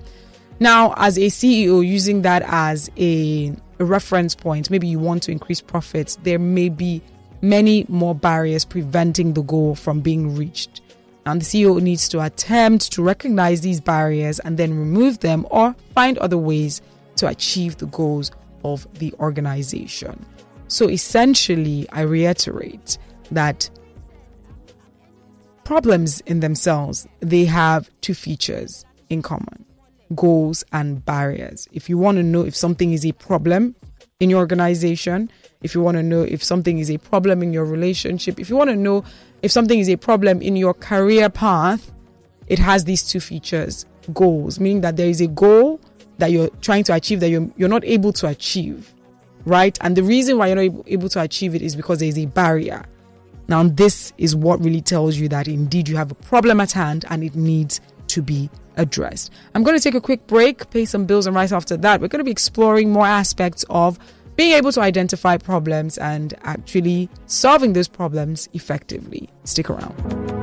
Now, 0.60 0.94
as 0.98 1.17
a 1.17 1.27
CEO, 1.27 1.86
using 1.86 2.22
that 2.24 2.44
as 2.48 2.91
a, 2.98 3.56
reference 3.79 4.34
point, 4.34 4.72
maybe 4.72 4.88
you 4.88 4.98
want 4.98 5.22
to 5.22 5.32
increase 5.32 5.62
profits, 5.62 6.17
there 6.24 6.39
may 6.39 6.67
be 6.67 7.00
many 7.44 7.86
more 7.88 8.15
barriers 8.15 8.65
preventing 8.65 9.34
the 9.34 9.44
goal 9.44 9.75
from 9.75 10.01
being 10.01 10.36
reached. 10.36 10.82
And 11.27 11.39
the 11.39 11.46
CEO 11.46 11.79
needs 11.79 12.10
to 12.10 12.25
attempt 12.25 12.91
to 12.94 13.03
recognize 13.03 13.62
these 13.62 13.79
barriers 13.79 14.39
and 14.39 14.58
then 14.58 14.75
remove 14.75 15.20
them 15.20 15.46
or 15.51 15.75
find 15.94 16.17
other 16.17 16.39
ways 16.39 16.82
to 17.17 17.27
achieve 17.27 17.77
the 17.77 17.86
goals 17.86 18.32
of 18.65 18.91
the 18.96 19.13
organization. 19.20 20.25
So 20.67 20.89
essentially, 20.89 21.88
I 21.91 22.01
reiterate 22.01 22.98
that 23.32 23.70
problems 25.67 26.21
in 26.21 26.39
themselves, 26.39 27.09
they 27.19 27.43
have 27.43 27.89
two 28.00 28.13
features 28.13 28.86
in 29.09 29.21
common 29.21 29.65
goals 30.15 30.63
and 30.71 31.03
barriers. 31.03 31.67
If 31.74 31.89
you 31.89 31.97
want 31.97 32.15
to 32.15 32.24
know 32.24 32.45
if 32.45 32.55
something 32.55 32.93
is 32.93 33.05
a 33.05 33.12
problem 33.12 33.75
in 34.21 34.29
your 34.29 34.39
organization, 34.39 35.29
if 35.62 35.75
you 35.75 35.81
want 35.81 35.97
to 35.97 36.03
know 36.03 36.21
if 36.21 36.41
something 36.41 36.79
is 36.79 36.89
a 36.89 36.97
problem 36.97 37.43
in 37.43 37.51
your 37.51 37.65
relationship, 37.65 38.39
if 38.39 38.50
you 38.50 38.55
want 38.55 38.69
to 38.69 38.77
know 38.77 39.03
if 39.41 39.51
something 39.51 39.77
is 39.77 39.89
a 39.89 39.97
problem 39.97 40.41
in 40.41 40.55
your 40.55 40.74
career 40.74 41.29
path, 41.29 41.91
it 42.47 42.59
has 42.59 42.86
these 42.86 43.03
two 43.03 43.19
features 43.19 43.86
goals, 44.13 44.62
meaning 44.62 44.79
that 44.79 44.95
there 44.95 45.09
is 45.09 45.19
a 45.19 45.27
goal 45.27 45.81
that 46.17 46.31
you're 46.31 46.50
trying 46.62 46.86
to 46.86 46.93
achieve 46.93 47.19
that 47.19 47.27
you're, 47.27 47.50
you're 47.57 47.67
not 47.67 47.83
able 47.83 48.13
to 48.13 48.27
achieve, 48.27 48.93
right? 49.43 49.77
And 49.81 49.97
the 49.97 50.03
reason 50.03 50.38
why 50.38 50.47
you're 50.47 50.69
not 50.69 50.88
able 50.88 51.09
to 51.09 51.19
achieve 51.19 51.55
it 51.55 51.62
is 51.62 51.75
because 51.75 52.00
there 52.00 52.07
is 52.07 52.17
a 52.17 52.27
barrier. 52.27 52.86
Now, 53.48 53.63
this 53.63 54.13
is 54.18 54.36
what 54.36 54.63
really 54.63 54.82
tells 54.82 55.18
you 55.18 55.30
that 55.30 55.48
indeed 55.48 55.88
you 55.88 55.96
have 55.96 56.12
a 56.12 56.16
problem 56.16 56.60
at 56.60 56.72
hand 56.72 57.06
and 57.10 57.24
it 57.24 57.36
needs 57.36 57.80
to 58.08 58.22
be 58.22 58.50
addressed. 58.75 59.32
I'm 59.56 59.63
going 59.63 59.77
to 59.77 59.84
take 59.84 59.96
a 59.96 60.01
quick 60.01 60.27
break, 60.27 60.70
pay 60.70 60.86
some 60.86 61.06
bills, 61.06 61.27
and 61.27 61.36
right 61.36 61.51
after 61.51 61.77
that, 61.77 62.01
we're 62.01 62.08
going 62.08 62.20
to 62.20 62.25
be 62.25 62.32
exploring 62.32 62.92
more 62.92 63.08
aspects 63.08 63.66
of 63.70 63.98
being 64.36 64.54
able 64.54 64.72
to 64.72 64.82
identify 64.82 65.36
problems 65.38 65.98
and 65.98 66.34
actually 66.44 67.10
solving 67.25 67.74
those 67.74 67.88
problems 67.88 68.48
effectively. 68.54 69.30
Stick 69.46 69.70
around. 69.70 70.37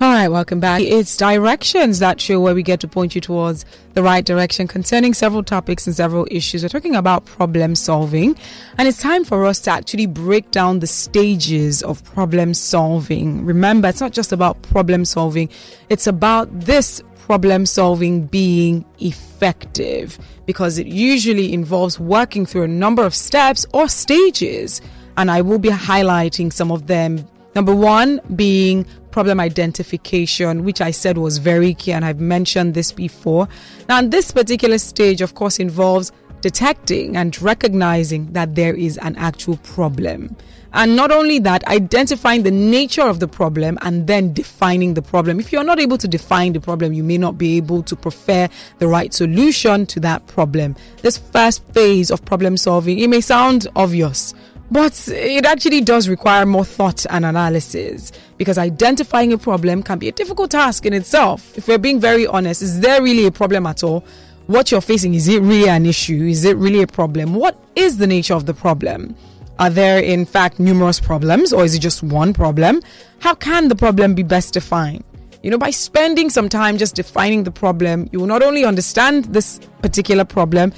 All 0.00 0.12
right, 0.12 0.28
welcome 0.28 0.60
back. 0.60 0.80
It's 0.80 1.16
directions 1.16 1.98
that 1.98 2.20
show 2.20 2.38
where 2.38 2.54
we 2.54 2.62
get 2.62 2.78
to 2.80 2.86
point 2.86 3.16
you 3.16 3.20
towards 3.20 3.64
the 3.94 4.02
right 4.04 4.24
direction 4.24 4.68
concerning 4.68 5.12
several 5.12 5.42
topics 5.42 5.88
and 5.88 5.96
several 5.96 6.24
issues. 6.30 6.62
We're 6.62 6.68
talking 6.68 6.94
about 6.94 7.24
problem 7.24 7.74
solving, 7.74 8.36
and 8.78 8.86
it's 8.86 9.02
time 9.02 9.24
for 9.24 9.44
us 9.44 9.58
to 9.62 9.72
actually 9.72 10.06
break 10.06 10.52
down 10.52 10.78
the 10.78 10.86
stages 10.86 11.82
of 11.82 12.04
problem 12.04 12.54
solving. 12.54 13.44
Remember, 13.44 13.88
it's 13.88 14.00
not 14.00 14.12
just 14.12 14.30
about 14.30 14.62
problem 14.62 15.04
solving, 15.04 15.48
it's 15.88 16.06
about 16.06 16.48
this 16.60 17.02
problem 17.16 17.66
solving 17.66 18.24
being 18.26 18.84
effective 19.00 20.16
because 20.46 20.78
it 20.78 20.86
usually 20.86 21.52
involves 21.52 21.98
working 21.98 22.46
through 22.46 22.62
a 22.62 22.68
number 22.68 23.04
of 23.04 23.16
steps 23.16 23.66
or 23.74 23.88
stages. 23.88 24.80
And 25.16 25.28
I 25.28 25.40
will 25.40 25.58
be 25.58 25.70
highlighting 25.70 26.52
some 26.52 26.70
of 26.70 26.86
them 26.86 27.26
Number 27.58 27.74
one 27.74 28.20
being 28.36 28.86
problem 29.10 29.40
identification, 29.40 30.64
which 30.64 30.80
I 30.80 30.90
said 30.90 31.18
was 31.18 31.38
very 31.38 31.74
key, 31.74 31.92
and 31.92 32.04
I've 32.04 32.20
mentioned 32.20 32.74
this 32.74 32.92
before. 32.92 33.48
Now, 33.88 34.02
this 34.02 34.30
particular 34.30 34.78
stage, 34.78 35.20
of 35.20 35.34
course, 35.34 35.58
involves 35.58 36.12
detecting 36.40 37.16
and 37.16 37.40
recognizing 37.42 38.32
that 38.32 38.54
there 38.54 38.74
is 38.74 38.96
an 38.98 39.16
actual 39.16 39.56
problem. 39.58 40.36
And 40.72 40.96
not 40.96 41.10
only 41.10 41.38
that, 41.40 41.64
identifying 41.66 42.42
the 42.42 42.50
nature 42.50 43.02
of 43.02 43.20
the 43.20 43.28
problem 43.28 43.78
and 43.80 44.06
then 44.06 44.34
defining 44.34 44.94
the 44.94 45.02
problem. 45.02 45.40
If 45.40 45.50
you're 45.50 45.64
not 45.64 45.80
able 45.80 45.96
to 45.96 46.06
define 46.06 46.52
the 46.52 46.60
problem, 46.60 46.92
you 46.92 47.02
may 47.02 47.16
not 47.16 47.38
be 47.38 47.56
able 47.56 47.82
to 47.84 47.96
prefer 47.96 48.48
the 48.78 48.86
right 48.86 49.12
solution 49.12 49.86
to 49.86 50.00
that 50.00 50.26
problem. 50.26 50.76
This 51.00 51.16
first 51.16 51.64
phase 51.72 52.10
of 52.10 52.24
problem 52.24 52.58
solving, 52.58 52.98
it 52.98 53.08
may 53.08 53.22
sound 53.22 53.66
obvious, 53.76 54.34
but 54.70 55.08
it 55.08 55.46
actually 55.46 55.80
does 55.80 56.08
require 56.08 56.44
more 56.44 56.64
thought 56.64 57.06
and 57.10 57.24
analysis 57.24 58.12
because 58.36 58.58
identifying 58.58 59.32
a 59.32 59.38
problem 59.38 59.82
can 59.82 59.98
be 59.98 60.08
a 60.08 60.12
difficult 60.12 60.50
task 60.50 60.84
in 60.84 60.92
itself. 60.92 61.56
If 61.56 61.68
we're 61.68 61.78
being 61.78 62.00
very 62.00 62.26
honest, 62.26 62.62
is 62.62 62.80
there 62.80 63.02
really 63.02 63.26
a 63.26 63.30
problem 63.30 63.66
at 63.66 63.82
all? 63.82 64.04
What 64.46 64.70
you're 64.70 64.80
facing, 64.80 65.14
is 65.14 65.28
it 65.28 65.40
really 65.40 65.68
an 65.68 65.86
issue? 65.86 66.22
Is 66.22 66.44
it 66.44 66.56
really 66.56 66.82
a 66.82 66.86
problem? 66.86 67.34
What 67.34 67.58
is 67.76 67.98
the 67.98 68.06
nature 68.06 68.34
of 68.34 68.46
the 68.46 68.54
problem? 68.54 69.14
Are 69.58 69.70
there, 69.70 70.00
in 70.00 70.24
fact, 70.24 70.60
numerous 70.60 71.00
problems 71.00 71.52
or 71.52 71.64
is 71.64 71.74
it 71.74 71.80
just 71.80 72.02
one 72.02 72.32
problem? 72.32 72.80
How 73.18 73.34
can 73.34 73.68
the 73.68 73.76
problem 73.76 74.14
be 74.14 74.22
best 74.22 74.54
defined? 74.54 75.04
You 75.42 75.50
know, 75.50 75.58
by 75.58 75.70
spending 75.70 76.30
some 76.30 76.48
time 76.48 76.78
just 76.78 76.94
defining 76.94 77.44
the 77.44 77.50
problem, 77.50 78.08
you 78.12 78.20
will 78.20 78.26
not 78.26 78.42
only 78.42 78.64
understand 78.64 79.26
this 79.26 79.60
particular 79.82 80.24
problem, 80.24 80.72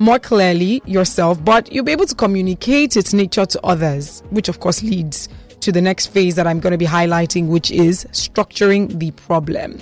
more 0.00 0.18
clearly 0.18 0.82
yourself, 0.86 1.44
but 1.44 1.70
you'll 1.70 1.84
be 1.84 1.92
able 1.92 2.06
to 2.06 2.14
communicate 2.14 2.96
its 2.96 3.12
nature 3.12 3.44
to 3.44 3.60
others, 3.64 4.22
which 4.30 4.48
of 4.48 4.58
course 4.58 4.82
leads 4.82 5.28
to 5.60 5.70
the 5.70 5.80
next 5.80 6.06
phase 6.06 6.34
that 6.36 6.46
I'm 6.46 6.58
going 6.58 6.72
to 6.72 6.78
be 6.78 6.86
highlighting, 6.86 7.48
which 7.48 7.70
is 7.70 8.06
structuring 8.06 8.98
the 8.98 9.10
problem. 9.12 9.78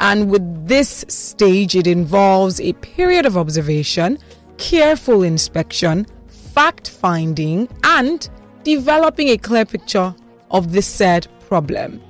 And 0.00 0.30
with 0.30 0.66
this 0.66 1.04
stage, 1.08 1.76
it 1.76 1.86
involves 1.86 2.60
a 2.60 2.72
period 2.72 3.26
of 3.26 3.36
observation, 3.36 4.18
careful 4.56 5.22
inspection, 5.22 6.06
fact 6.28 6.88
finding, 6.88 7.68
and 7.84 8.28
developing 8.64 9.28
a 9.28 9.36
clear 9.36 9.66
picture 9.66 10.14
of 10.50 10.72
the 10.72 10.80
said 10.80 11.28
problem. 11.46 12.00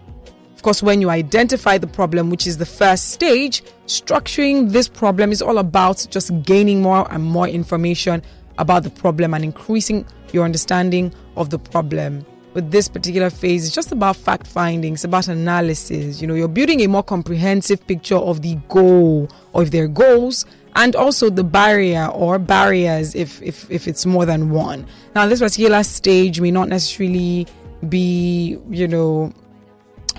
Of 0.59 0.63
course, 0.63 0.83
when 0.83 1.01
you 1.01 1.09
identify 1.09 1.79
the 1.79 1.87
problem, 1.87 2.31
which 2.31 2.45
is 2.45 2.59
the 2.59 2.67
first 2.67 3.11
stage, 3.11 3.63
structuring 3.87 4.73
this 4.73 4.89
problem 4.89 5.31
is 5.31 5.41
all 5.41 5.59
about 5.59 6.05
just 6.11 6.33
gaining 6.43 6.83
more 6.83 7.07
and 7.13 7.23
more 7.23 7.47
information 7.47 8.25
about 8.59 8.83
the 8.83 8.91
problem 8.91 9.35
and 9.35 9.45
increasing 9.45 10.05
your 10.33 10.45
understanding 10.45 11.15
of 11.37 11.51
the 11.51 11.61
problem. 11.61 12.27
With 12.55 12.73
this 12.73 12.89
particular 12.89 13.31
phase, 13.31 13.67
it's 13.67 13.73
just 13.73 13.93
about 13.93 14.17
fact 14.17 14.49
finding, 14.49 14.95
it's 14.95 15.05
about 15.05 15.29
analysis. 15.29 16.21
You 16.21 16.27
know, 16.27 16.35
you're 16.35 16.49
building 16.49 16.81
a 16.81 16.89
more 16.89 17.05
comprehensive 17.05 17.87
picture 17.87 18.17
of 18.17 18.43
the 18.43 18.57
goal 18.69 19.31
or 19.53 19.63
if 19.63 19.71
there 19.71 19.85
are 19.85 19.87
goals 19.87 20.45
and 20.75 20.97
also 20.97 21.31
the 21.31 21.45
barrier 21.45 22.07
or 22.07 22.37
barriers 22.41 23.15
if, 23.15 23.41
if, 23.43 23.71
if 23.71 23.87
it's 23.87 24.05
more 24.05 24.27
than 24.27 24.51
one. 24.51 24.89
Now, 25.15 25.29
this 25.29 25.39
particular 25.39 25.85
stage 25.85 26.41
may 26.41 26.51
not 26.51 26.69
necessarily 26.69 27.47
be, 27.89 28.59
you 28.71 28.89
know, 28.89 29.33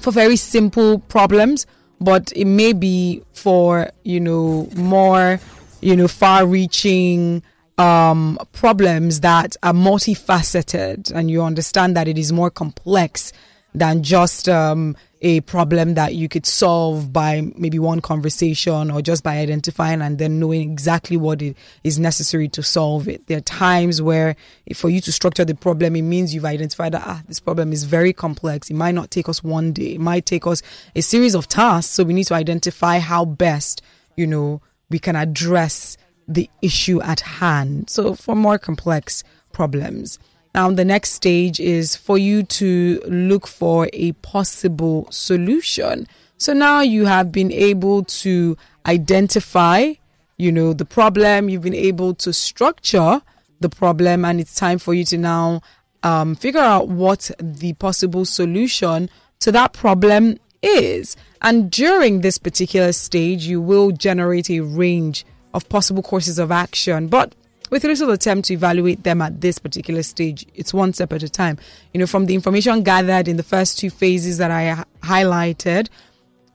for 0.02 0.12
very 0.12 0.36
simple 0.36 1.00
problems, 1.00 1.66
but 2.00 2.32
it 2.36 2.46
may 2.46 2.74
be 2.74 3.24
for, 3.34 3.92
you 4.04 4.20
know, 4.20 4.70
more, 4.76 5.40
you 5.82 5.96
know, 5.96 6.08
far 6.08 6.46
reaching 6.46 7.44
um, 7.78 8.38
problems 8.52 9.22
that 9.22 9.56
are 9.64 9.74
multifaceted 9.74 11.12
and 11.14 11.32
you 11.32 11.42
understand 11.42 11.96
that 11.96 12.08
it 12.08 12.18
is 12.18 12.32
more 12.32 12.50
complex 12.50 13.32
than 13.74 14.04
just 14.04 14.50
um, 14.50 14.96
a 15.22 15.42
problem 15.42 15.96
that 15.96 16.16
you 16.16 16.30
could 16.30 16.46
solve 16.46 17.12
by 17.12 17.42
maybe 17.56 17.78
one 17.78 18.00
conversation 18.00 18.90
or 18.90 19.02
just 19.02 19.24
by 19.24 19.38
identifying 19.38 20.02
and 20.02 20.18
then 20.18 20.40
knowing 20.40 20.62
exactly 20.62 21.18
what 21.18 21.42
it 21.42 21.58
is 21.84 22.00
necessary 22.00 22.48
to 22.48 22.64
solve 22.64 23.08
it. 23.08 23.28
There 23.28 23.38
are 23.38 23.42
times 23.42 24.02
where 24.02 24.36
for 24.74 24.90
you 24.90 25.02
to 25.02 25.12
structure 25.12 25.44
the 25.44 25.56
problem, 25.56 25.96
it 25.96 26.04
means 26.04 26.34
you've 26.34 26.46
identified 26.46 26.94
that 26.94 27.04
ah, 27.06 27.22
this 27.28 27.40
problem 27.40 27.74
is 27.74 27.84
very 27.84 28.14
complex. 28.14 28.70
It 28.70 28.76
might 28.76 28.96
not 28.96 29.12
take 29.12 29.28
us 29.28 29.44
one 29.44 29.74
day. 29.74 29.96
It 29.96 30.02
might 30.02 30.26
take 30.26 30.48
us 30.48 30.62
a 30.96 31.02
series 31.02 31.36
of 31.36 31.50
tasks. 31.50 31.94
So 31.94 32.04
we 32.06 32.14
need 32.14 32.28
to 32.28 32.36
identify 32.36 33.00
how 33.00 33.26
best, 33.26 33.82
you 34.16 34.26
know, 34.26 34.62
we 34.90 35.00
can 35.00 35.18
address 35.18 35.98
the 36.28 36.50
issue 36.62 37.02
at 37.02 37.20
hand. 37.20 37.90
So 37.90 38.16
for 38.16 38.36
more 38.36 38.58
complex 38.58 39.24
problems. 39.52 40.18
Now, 40.60 40.70
the 40.70 40.84
next 40.84 41.12
stage 41.12 41.58
is 41.62 41.96
for 41.96 42.18
you 42.18 42.44
to 42.44 43.02
look 43.08 43.48
for 43.48 43.90
a 43.94 44.12
possible 44.12 45.08
solution. 45.10 46.06
So 46.38 46.52
now 46.52 46.82
you 46.82 47.06
have 47.06 47.32
been 47.32 47.50
able 47.50 48.04
to 48.24 48.58
identify, 48.86 49.94
you 50.36 50.52
know, 50.52 50.74
the 50.74 50.84
problem, 50.84 51.48
you've 51.48 51.62
been 51.62 51.74
able 51.92 52.14
to 52.16 52.34
structure 52.34 53.22
the 53.62 53.70
problem, 53.70 54.26
and 54.26 54.42
it's 54.42 54.54
time 54.54 54.80
for 54.80 54.94
you 54.94 55.06
to 55.06 55.18
now 55.18 55.62
um, 56.04 56.36
figure 56.36 56.60
out 56.60 56.90
what 56.90 57.32
the 57.40 57.72
possible 57.76 58.26
solution 58.26 59.10
to 59.40 59.54
that 59.54 59.72
problem 59.72 60.40
is. 60.62 61.16
And 61.42 61.72
during 61.72 62.20
this 62.20 62.38
particular 62.38 62.92
stage, 62.92 63.46
you 63.46 63.62
will 63.62 63.92
generate 63.92 64.50
a 64.50 64.60
range 64.60 65.26
of 65.54 65.70
possible 65.70 66.04
courses 66.04 66.38
of 66.38 66.52
action. 66.52 67.08
But 67.08 67.34
with 67.70 67.84
little 67.84 68.12
attempt 68.12 68.48
to 68.48 68.54
evaluate 68.54 69.04
them 69.04 69.22
at 69.22 69.42
this 69.42 69.60
particular 69.60 70.04
stage. 70.04 70.46
It's 70.56 70.74
one 70.74 70.94
step 70.94 71.14
at 71.14 71.24
a 71.24 71.30
time. 71.30 71.58
You 71.94 72.00
know, 72.00 72.08
from 72.08 72.26
the 72.26 72.36
information 72.36 72.84
gathered 72.84 73.28
in 73.28 73.38
the 73.38 73.44
first 73.44 73.78
two 73.80 73.90
phases 73.90 74.38
that 74.38 74.52
I 74.52 74.84
highlighted, 75.02 75.90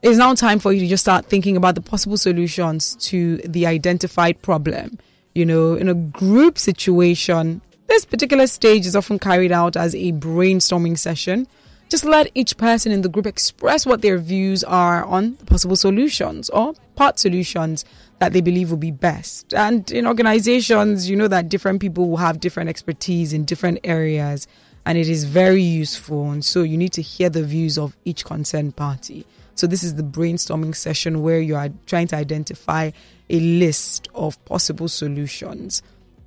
it's 0.01 0.17
now 0.17 0.35
time 0.35 0.59
for 0.59 0.71
you 0.71 0.81
to 0.81 0.87
just 0.87 1.03
start 1.03 1.25
thinking 1.25 1.57
about 1.57 1.75
the 1.75 1.81
possible 1.81 2.17
solutions 2.17 2.95
to 3.07 3.37
the 3.37 3.65
identified 3.65 4.41
problem. 4.41 4.99
You 5.33 5.45
know, 5.45 5.73
in 5.73 5.89
a 5.89 5.95
group 5.95 6.57
situation, 6.57 7.61
this 7.87 8.05
particular 8.05 8.47
stage 8.47 8.85
is 8.85 8.95
often 8.95 9.19
carried 9.19 9.51
out 9.51 9.75
as 9.75 9.95
a 9.95 10.11
brainstorming 10.13 10.97
session. 10.97 11.47
Just 11.89 12.03
let 12.03 12.31
each 12.33 12.57
person 12.57 12.91
in 12.91 13.01
the 13.01 13.09
group 13.09 13.27
express 13.27 13.85
what 13.85 14.01
their 14.01 14.17
views 14.17 14.63
are 14.63 15.03
on 15.05 15.35
the 15.37 15.45
possible 15.45 15.75
solutions 15.75 16.49
or 16.49 16.73
part 16.95 17.19
solutions 17.19 17.85
that 18.19 18.33
they 18.33 18.41
believe 18.41 18.69
will 18.69 18.77
be 18.77 18.91
best. 18.91 19.53
And 19.53 19.89
in 19.91 20.07
organizations, 20.07 21.09
you 21.09 21.15
know 21.15 21.27
that 21.27 21.49
different 21.49 21.81
people 21.81 22.09
will 22.09 22.17
have 22.17 22.39
different 22.39 22.69
expertise 22.69 23.33
in 23.33 23.45
different 23.45 23.79
areas, 23.83 24.47
and 24.85 24.97
it 24.97 25.09
is 25.09 25.25
very 25.25 25.61
useful. 25.61 26.31
And 26.31 26.43
so 26.43 26.63
you 26.63 26.77
need 26.77 26.93
to 26.93 27.01
hear 27.01 27.29
the 27.29 27.43
views 27.43 27.77
of 27.77 27.97
each 28.05 28.23
concerned 28.23 28.75
party. 28.75 29.25
So 29.55 29.67
this 29.67 29.83
is 29.83 29.95
the 29.95 30.03
brainstorming 30.03 30.75
session 30.75 31.21
where 31.21 31.39
you 31.39 31.55
are 31.55 31.69
trying 31.85 32.07
to 32.07 32.15
identify 32.15 32.91
a 33.29 33.39
list 33.39 34.07
of 34.13 34.43
possible 34.45 34.87
solutions. 34.87 35.81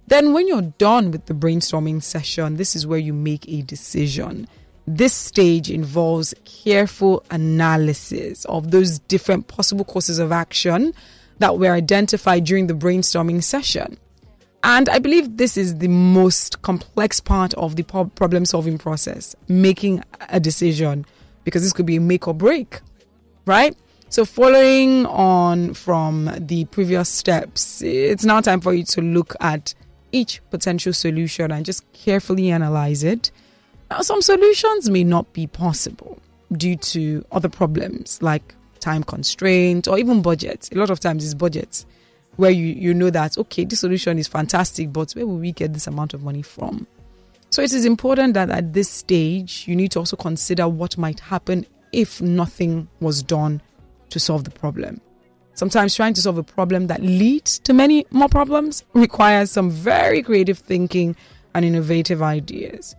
Then, 0.07 0.33
when 0.33 0.49
you're 0.49 0.62
done 0.62 1.11
with 1.11 1.26
the 1.26 1.35
brainstorming 1.35 2.02
session, 2.02 2.57
this 2.57 2.75
is 2.75 2.87
where 2.87 2.99
you 2.99 3.12
make 3.12 3.47
a 3.47 3.61
decision. 3.62 4.49
This 4.87 5.12
stage 5.12 5.71
involves 5.71 6.33
careful 6.47 7.23
analysis 7.30 8.47
of 8.47 8.71
those 8.71 8.99
different 9.00 9.47
possible 9.47 9.85
courses 9.85 10.18
of 10.18 10.33
action 10.33 10.95
that 11.38 11.59
were 11.59 11.73
identified 11.73 12.45
during 12.45 12.66
the 12.66 12.75
brainstorming 12.75 13.42
session. 13.42 13.99
And 14.64 14.88
I 14.88 14.99
believe 14.99 15.37
this 15.37 15.57
is 15.57 15.76
the 15.76 15.88
most 15.88 16.62
complex 16.62 17.21
part 17.21 17.54
of 17.54 17.76
the 17.76 17.85
problem 17.85 18.45
solving 18.45 18.76
process 18.76 19.37
making 19.47 20.02
a 20.30 20.40
decision, 20.40 21.07
because 21.45 21.62
this 21.62 21.73
could 21.73 21.87
be 21.87 21.97
a 21.97 22.00
make 22.00 22.26
or 22.26 22.35
break, 22.35 22.80
right? 23.47 23.76
So, 24.11 24.25
following 24.25 25.07
on 25.07 25.75
from 25.75 26.30
the 26.38 26.64
previous 26.66 27.09
steps, 27.09 27.83
it's 27.83 28.25
now 28.25 28.40
time 28.40 28.61
for 28.61 28.73
you 28.73 28.83
to 28.85 29.02
look 29.02 29.34
at 29.41 29.75
each 30.13 30.41
potential 30.50 30.93
solution 30.93 31.52
and 31.52 31.65
just 31.65 31.91
carefully 31.93 32.50
analyze 32.50 33.04
it. 33.04 33.30
Now, 33.91 34.00
some 34.00 34.23
solutions 34.23 34.91
may 34.91 35.04
not 35.04 35.32
be 35.34 35.47
possible 35.47 36.19
due 36.52 36.76
to 36.76 37.25
other 37.30 37.50
problems 37.50 38.23
like 38.23 38.54
time 38.89 39.05
constraint 39.05 39.87
or 39.87 39.99
even 39.99 40.23
budget. 40.23 40.71
A 40.73 40.79
lot 40.79 40.89
of 40.89 40.99
times 40.99 41.23
it's 41.23 41.35
budget 41.35 41.85
where 42.37 42.51
you, 42.51 42.67
you 42.67 42.95
know 42.95 43.11
that, 43.11 43.37
okay, 43.37 43.65
this 43.65 43.81
solution 43.81 44.19
is 44.19 44.27
fantastic, 44.27 44.93
but 44.93 45.13
where 45.13 45.27
will 45.27 45.37
we 45.37 45.53
get 45.53 45.75
this 45.75 45.87
amount 45.87 46.15
of 46.15 46.23
money 46.23 46.41
from? 46.41 46.87
So 47.51 47.61
it 47.61 47.73
is 47.73 47.85
important 47.85 48.35
that 48.35 48.49
at 48.49 48.73
this 48.73 48.89
stage, 48.89 49.65
you 49.67 49.77
need 49.77 49.91
to 49.93 49.99
also 49.99 50.17
consider 50.17 50.69
what 50.69 50.97
might 50.97 51.21
happen 51.21 51.67
if 51.93 52.23
nothing 52.23 52.89
was 53.01 53.23
done 53.23 53.61
to 54.11 54.21
solve 54.21 54.45
the 54.45 54.51
problem. 54.51 55.01
Sometimes 55.55 55.95
trying 55.95 56.15
to 56.15 56.23
solve 56.23 56.39
a 56.39 56.43
problem 56.43 56.87
that 56.87 57.03
leads 57.03 57.59
to 57.61 57.75
many 57.75 58.07
more 58.11 58.29
problems 58.29 58.85
requires 58.95 59.51
some 59.51 59.71
very 59.71 60.23
creative 60.23 60.59
thinking 60.59 61.15
and 61.55 61.65
innovative 61.65 62.23
ideas. 62.23 62.97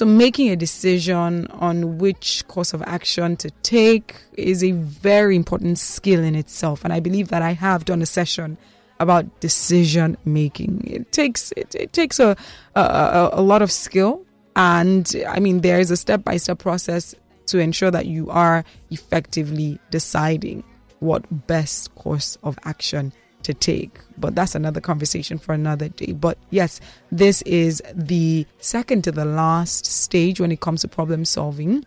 So, 0.00 0.06
making 0.06 0.48
a 0.48 0.56
decision 0.56 1.46
on 1.48 1.98
which 1.98 2.42
course 2.48 2.72
of 2.72 2.80
action 2.86 3.36
to 3.36 3.50
take 3.62 4.16
is 4.32 4.64
a 4.64 4.72
very 4.72 5.36
important 5.36 5.78
skill 5.78 6.24
in 6.24 6.34
itself. 6.34 6.84
And 6.84 6.92
I 6.94 7.00
believe 7.00 7.28
that 7.28 7.42
I 7.42 7.52
have 7.52 7.84
done 7.84 8.00
a 8.00 8.06
session 8.06 8.56
about 8.98 9.40
decision 9.40 10.16
making. 10.24 10.84
It 10.86 11.12
takes 11.12 11.52
it, 11.54 11.74
it 11.74 11.92
takes 11.92 12.18
a, 12.18 12.34
a 12.74 13.28
a 13.32 13.42
lot 13.42 13.60
of 13.60 13.70
skill, 13.70 14.24
and 14.56 15.04
I 15.28 15.38
mean 15.38 15.60
there 15.60 15.80
is 15.80 15.90
a 15.90 15.98
step 15.98 16.24
by 16.24 16.38
step 16.38 16.60
process 16.60 17.14
to 17.48 17.58
ensure 17.58 17.90
that 17.90 18.06
you 18.06 18.30
are 18.30 18.64
effectively 18.90 19.78
deciding 19.90 20.64
what 21.00 21.26
best 21.46 21.94
course 21.94 22.38
of 22.42 22.58
action 22.64 23.12
to 23.42 23.54
take. 23.54 23.98
But 24.18 24.34
that's 24.34 24.54
another 24.54 24.80
conversation 24.80 25.38
for 25.38 25.52
another 25.52 25.88
day. 25.88 26.12
But 26.12 26.38
yes, 26.50 26.80
this 27.10 27.42
is 27.42 27.82
the 27.94 28.46
second 28.58 29.04
to 29.04 29.12
the 29.12 29.24
last 29.24 29.86
stage 29.86 30.40
when 30.40 30.52
it 30.52 30.60
comes 30.60 30.82
to 30.82 30.88
problem 30.88 31.24
solving. 31.24 31.84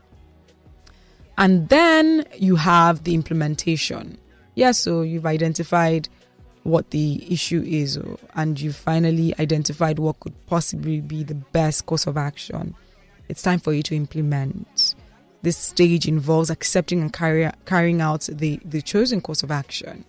And 1.37 1.69
then 1.69 2.25
you 2.37 2.55
have 2.55 3.03
the 3.03 3.13
implementation. 3.13 4.17
Yes, 4.55 4.55
yeah, 4.55 4.71
so 4.71 5.01
you've 5.01 5.25
identified 5.25 6.09
what 6.61 6.91
the 6.91 7.25
issue 7.31 7.61
is, 7.65 7.97
oh, 7.97 8.17
and 8.35 8.59
you 8.59 8.71
finally 8.71 9.33
identified 9.39 9.99
what 9.99 10.19
could 10.19 10.33
possibly 10.45 11.01
be 11.01 11.23
the 11.23 11.35
best 11.35 11.85
course 11.85 12.07
of 12.07 12.17
action. 12.17 12.75
It's 13.27 13.41
time 13.41 13.59
for 13.59 13.73
you 13.73 13.83
to 13.83 13.95
implement. 13.95 14.95
This 15.41 15.57
stage 15.57 16.07
involves 16.07 16.49
accepting 16.49 17.01
and 17.01 17.11
carry, 17.11 17.49
carrying 17.65 17.99
out 17.99 18.29
the, 18.31 18.61
the 18.63 18.81
chosen 18.81 19.19
course 19.19 19.43
of 19.43 19.51
action 19.51 20.05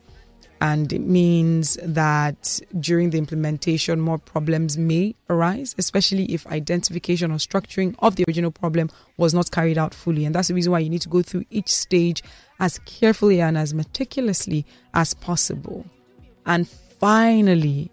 and 0.64 0.94
it 0.94 1.02
means 1.02 1.76
that 1.82 2.58
during 2.80 3.10
the 3.10 3.18
implementation 3.18 4.00
more 4.00 4.16
problems 4.16 4.78
may 4.78 5.14
arise 5.28 5.74
especially 5.76 6.24
if 6.32 6.46
identification 6.46 7.30
or 7.30 7.36
structuring 7.36 7.94
of 7.98 8.16
the 8.16 8.24
original 8.26 8.50
problem 8.50 8.88
was 9.18 9.34
not 9.34 9.50
carried 9.50 9.76
out 9.76 9.92
fully. 9.92 10.24
And 10.24 10.34
that's 10.34 10.48
the 10.48 10.54
reason 10.54 10.72
why 10.72 10.78
you 10.78 10.88
need 10.88 11.02
to 11.02 11.08
go 11.10 11.20
through 11.20 11.44
each 11.50 11.68
stage 11.68 12.22
as 12.60 12.78
carefully 12.80 13.42
and 13.42 13.58
as 13.58 13.74
meticulously 13.74 14.64
as 14.94 15.12
possible. 15.12 15.84
And 16.46 16.66
finally 16.66 17.90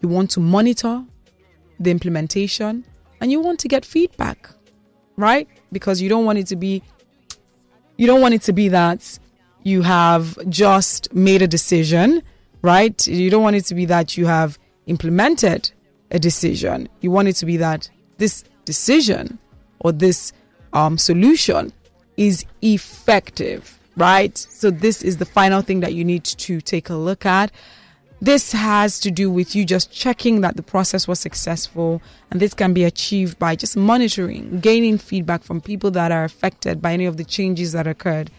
you 0.00 0.08
want 0.08 0.30
to 0.32 0.40
monitor 0.40 1.04
the 1.80 1.90
implementation 1.90 2.84
and 3.20 3.32
you 3.32 3.40
want 3.40 3.58
to 3.60 3.68
get 3.68 3.84
feedback 3.84 4.50
right? 5.16 5.48
Because 5.72 6.00
you 6.00 6.08
don't 6.08 6.24
want 6.24 6.38
it 6.38 6.46
to 6.48 6.56
be 6.56 6.82
you 7.96 8.06
don't 8.06 8.20
want 8.20 8.34
it 8.34 8.42
to 8.42 8.52
be 8.52 8.68
that 8.68 9.18
you 9.64 9.82
have 9.82 10.38
just 10.48 11.12
made 11.12 11.42
a 11.42 11.48
decision, 11.48 12.22
right? 12.62 13.06
You 13.06 13.30
don't 13.30 13.42
want 13.42 13.56
it 13.56 13.64
to 13.66 13.74
be 13.74 13.86
that 13.86 14.16
you 14.16 14.26
have 14.26 14.58
implemented 14.86 15.72
a 16.10 16.18
decision. 16.18 16.88
You 17.00 17.10
want 17.10 17.28
it 17.28 17.36
to 17.36 17.46
be 17.46 17.56
that 17.56 17.90
this 18.18 18.44
decision 18.66 19.38
or 19.80 19.90
this 19.90 20.32
um, 20.74 20.98
solution 20.98 21.72
is 22.16 22.44
effective, 22.62 23.78
right? 23.96 24.36
So, 24.36 24.70
this 24.70 25.02
is 25.02 25.16
the 25.16 25.24
final 25.24 25.62
thing 25.62 25.80
that 25.80 25.94
you 25.94 26.04
need 26.04 26.24
to 26.24 26.60
take 26.60 26.90
a 26.90 26.94
look 26.94 27.26
at. 27.26 27.50
This 28.20 28.52
has 28.52 29.00
to 29.00 29.10
do 29.10 29.30
with 29.30 29.54
you 29.54 29.64
just 29.64 29.92
checking 29.92 30.40
that 30.42 30.56
the 30.56 30.62
process 30.62 31.08
was 31.08 31.20
successful, 31.20 32.00
and 32.30 32.40
this 32.40 32.54
can 32.54 32.72
be 32.72 32.84
achieved 32.84 33.38
by 33.38 33.56
just 33.56 33.76
monitoring, 33.76 34.60
gaining 34.60 34.98
feedback 34.98 35.42
from 35.42 35.60
people 35.60 35.90
that 35.92 36.12
are 36.12 36.24
affected 36.24 36.80
by 36.80 36.92
any 36.92 37.06
of 37.06 37.16
the 37.16 37.24
changes 37.24 37.72
that 37.72 37.86
occurred 37.86 38.30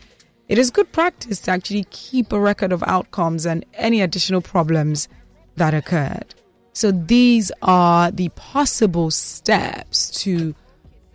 it 0.47 0.57
is 0.57 0.69
good 0.69 0.91
practice 0.91 1.39
to 1.41 1.51
actually 1.51 1.85
keep 1.89 2.31
a 2.31 2.39
record 2.39 2.71
of 2.71 2.83
outcomes 2.83 3.45
and 3.45 3.65
any 3.73 4.01
additional 4.01 4.41
problems 4.41 5.07
that 5.55 5.73
occurred. 5.73 6.35
So 6.73 6.91
these 6.91 7.51
are 7.61 8.11
the 8.11 8.29
possible 8.29 9.09
steps 9.09 10.11
to 10.23 10.53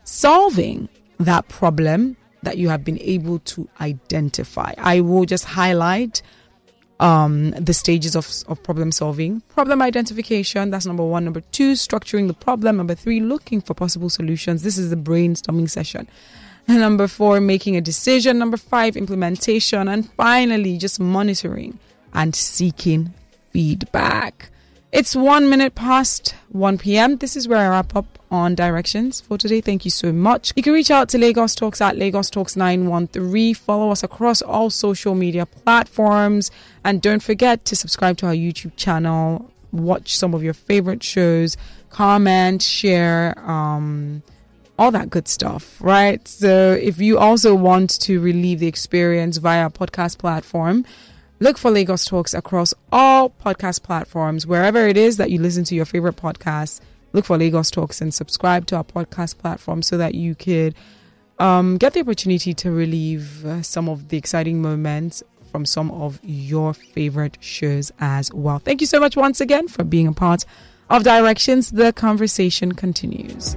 solving 0.04 0.88
that 1.18 1.48
problem 1.48 2.16
that 2.42 2.56
you 2.56 2.70
have 2.70 2.82
been 2.84 2.98
able 3.00 3.38
to 3.40 3.68
identify. 3.80 4.72
I 4.78 5.00
will 5.00 5.26
just 5.26 5.44
highlight 5.44 6.22
um, 6.98 7.50
the 7.50 7.74
stages 7.74 8.16
of, 8.16 8.30
of 8.48 8.62
problem 8.62 8.92
solving. 8.92 9.40
Problem 9.48 9.82
identification, 9.82 10.70
that's 10.70 10.86
number 10.86 11.04
one. 11.04 11.24
Number 11.24 11.40
two, 11.40 11.72
structuring 11.72 12.26
the 12.26 12.34
problem. 12.34 12.76
Number 12.76 12.94
three, 12.94 13.20
looking 13.20 13.60
for 13.60 13.74
possible 13.74 14.10
solutions. 14.10 14.62
This 14.62 14.78
is 14.78 14.90
the 14.90 14.96
brainstorming 14.96 15.68
session. 15.68 16.08
Number 16.78 17.08
four, 17.08 17.40
making 17.40 17.76
a 17.76 17.80
decision. 17.80 18.38
Number 18.38 18.56
five, 18.56 18.96
implementation. 18.96 19.88
And 19.88 20.08
finally, 20.12 20.78
just 20.78 21.00
monitoring 21.00 21.78
and 22.14 22.34
seeking 22.34 23.12
feedback. 23.50 24.50
It's 24.92 25.14
one 25.16 25.48
minute 25.48 25.74
past 25.74 26.34
1 26.50 26.78
p.m. 26.78 27.16
This 27.18 27.36
is 27.36 27.46
where 27.46 27.58
I 27.58 27.68
wrap 27.68 27.94
up 27.94 28.18
on 28.30 28.54
directions 28.54 29.20
for 29.20 29.36
today. 29.38 29.60
Thank 29.60 29.84
you 29.84 29.90
so 29.90 30.12
much. 30.12 30.52
You 30.56 30.62
can 30.62 30.72
reach 30.72 30.90
out 30.90 31.08
to 31.10 31.18
Lagos 31.18 31.54
Talks 31.54 31.80
at 31.80 31.96
Lagos 31.96 32.30
Talks 32.30 32.56
913. 32.56 33.54
Follow 33.54 33.90
us 33.90 34.02
across 34.02 34.40
all 34.40 34.70
social 34.70 35.14
media 35.14 35.46
platforms. 35.46 36.50
And 36.84 37.02
don't 37.02 37.22
forget 37.22 37.64
to 37.66 37.76
subscribe 37.76 38.16
to 38.18 38.26
our 38.26 38.32
YouTube 38.32 38.76
channel. 38.76 39.50
Watch 39.72 40.16
some 40.16 40.34
of 40.34 40.42
your 40.42 40.54
favorite 40.54 41.02
shows. 41.02 41.56
Comment, 41.90 42.62
share, 42.62 43.38
um, 43.48 44.22
all 44.80 44.90
that 44.90 45.10
good 45.10 45.28
stuff, 45.28 45.76
right? 45.80 46.26
So 46.26 46.72
if 46.72 46.98
you 46.98 47.18
also 47.18 47.54
want 47.54 48.00
to 48.00 48.18
relieve 48.18 48.60
the 48.60 48.66
experience 48.66 49.36
via 49.36 49.68
podcast 49.68 50.16
platform, 50.16 50.86
Look 51.38 51.58
for 51.58 51.70
Lagos 51.70 52.06
Talks 52.06 52.34
across 52.34 52.72
all 52.90 53.30
podcast 53.30 53.82
platforms, 53.82 54.46
wherever 54.46 54.86
it 54.86 54.96
is 54.96 55.18
that 55.18 55.30
you 55.30 55.38
listen 55.38 55.64
to 55.64 55.74
your 55.74 55.84
favorite 55.84 56.16
podcasts. 56.16 56.80
Look 57.12 57.26
for 57.26 57.36
Lagos 57.36 57.70
Talks 57.70 58.00
and 58.00 58.12
subscribe 58.12 58.66
to 58.66 58.76
our 58.76 58.84
podcast 58.84 59.38
platform 59.38 59.82
so 59.82 59.98
that 59.98 60.14
you 60.14 60.34
could 60.34 60.74
um, 61.38 61.76
get 61.76 61.92
the 61.92 62.00
opportunity 62.00 62.54
to 62.54 62.70
relieve 62.70 63.44
uh, 63.44 63.62
some 63.62 63.88
of 63.88 64.08
the 64.08 64.16
exciting 64.16 64.62
moments 64.62 65.22
from 65.50 65.66
some 65.66 65.90
of 65.90 66.20
your 66.22 66.72
favorite 66.72 67.36
shows 67.40 67.92
as 68.00 68.32
well. 68.32 68.58
Thank 68.58 68.80
you 68.80 68.86
so 68.86 69.00
much 69.00 69.16
once 69.16 69.42
again 69.42 69.68
for 69.68 69.84
being 69.84 70.06
a 70.06 70.12
part 70.12 70.46
of 70.88 71.04
Directions. 71.04 71.70
The 71.70 71.92
conversation 71.92 72.72
continues. 72.72 73.56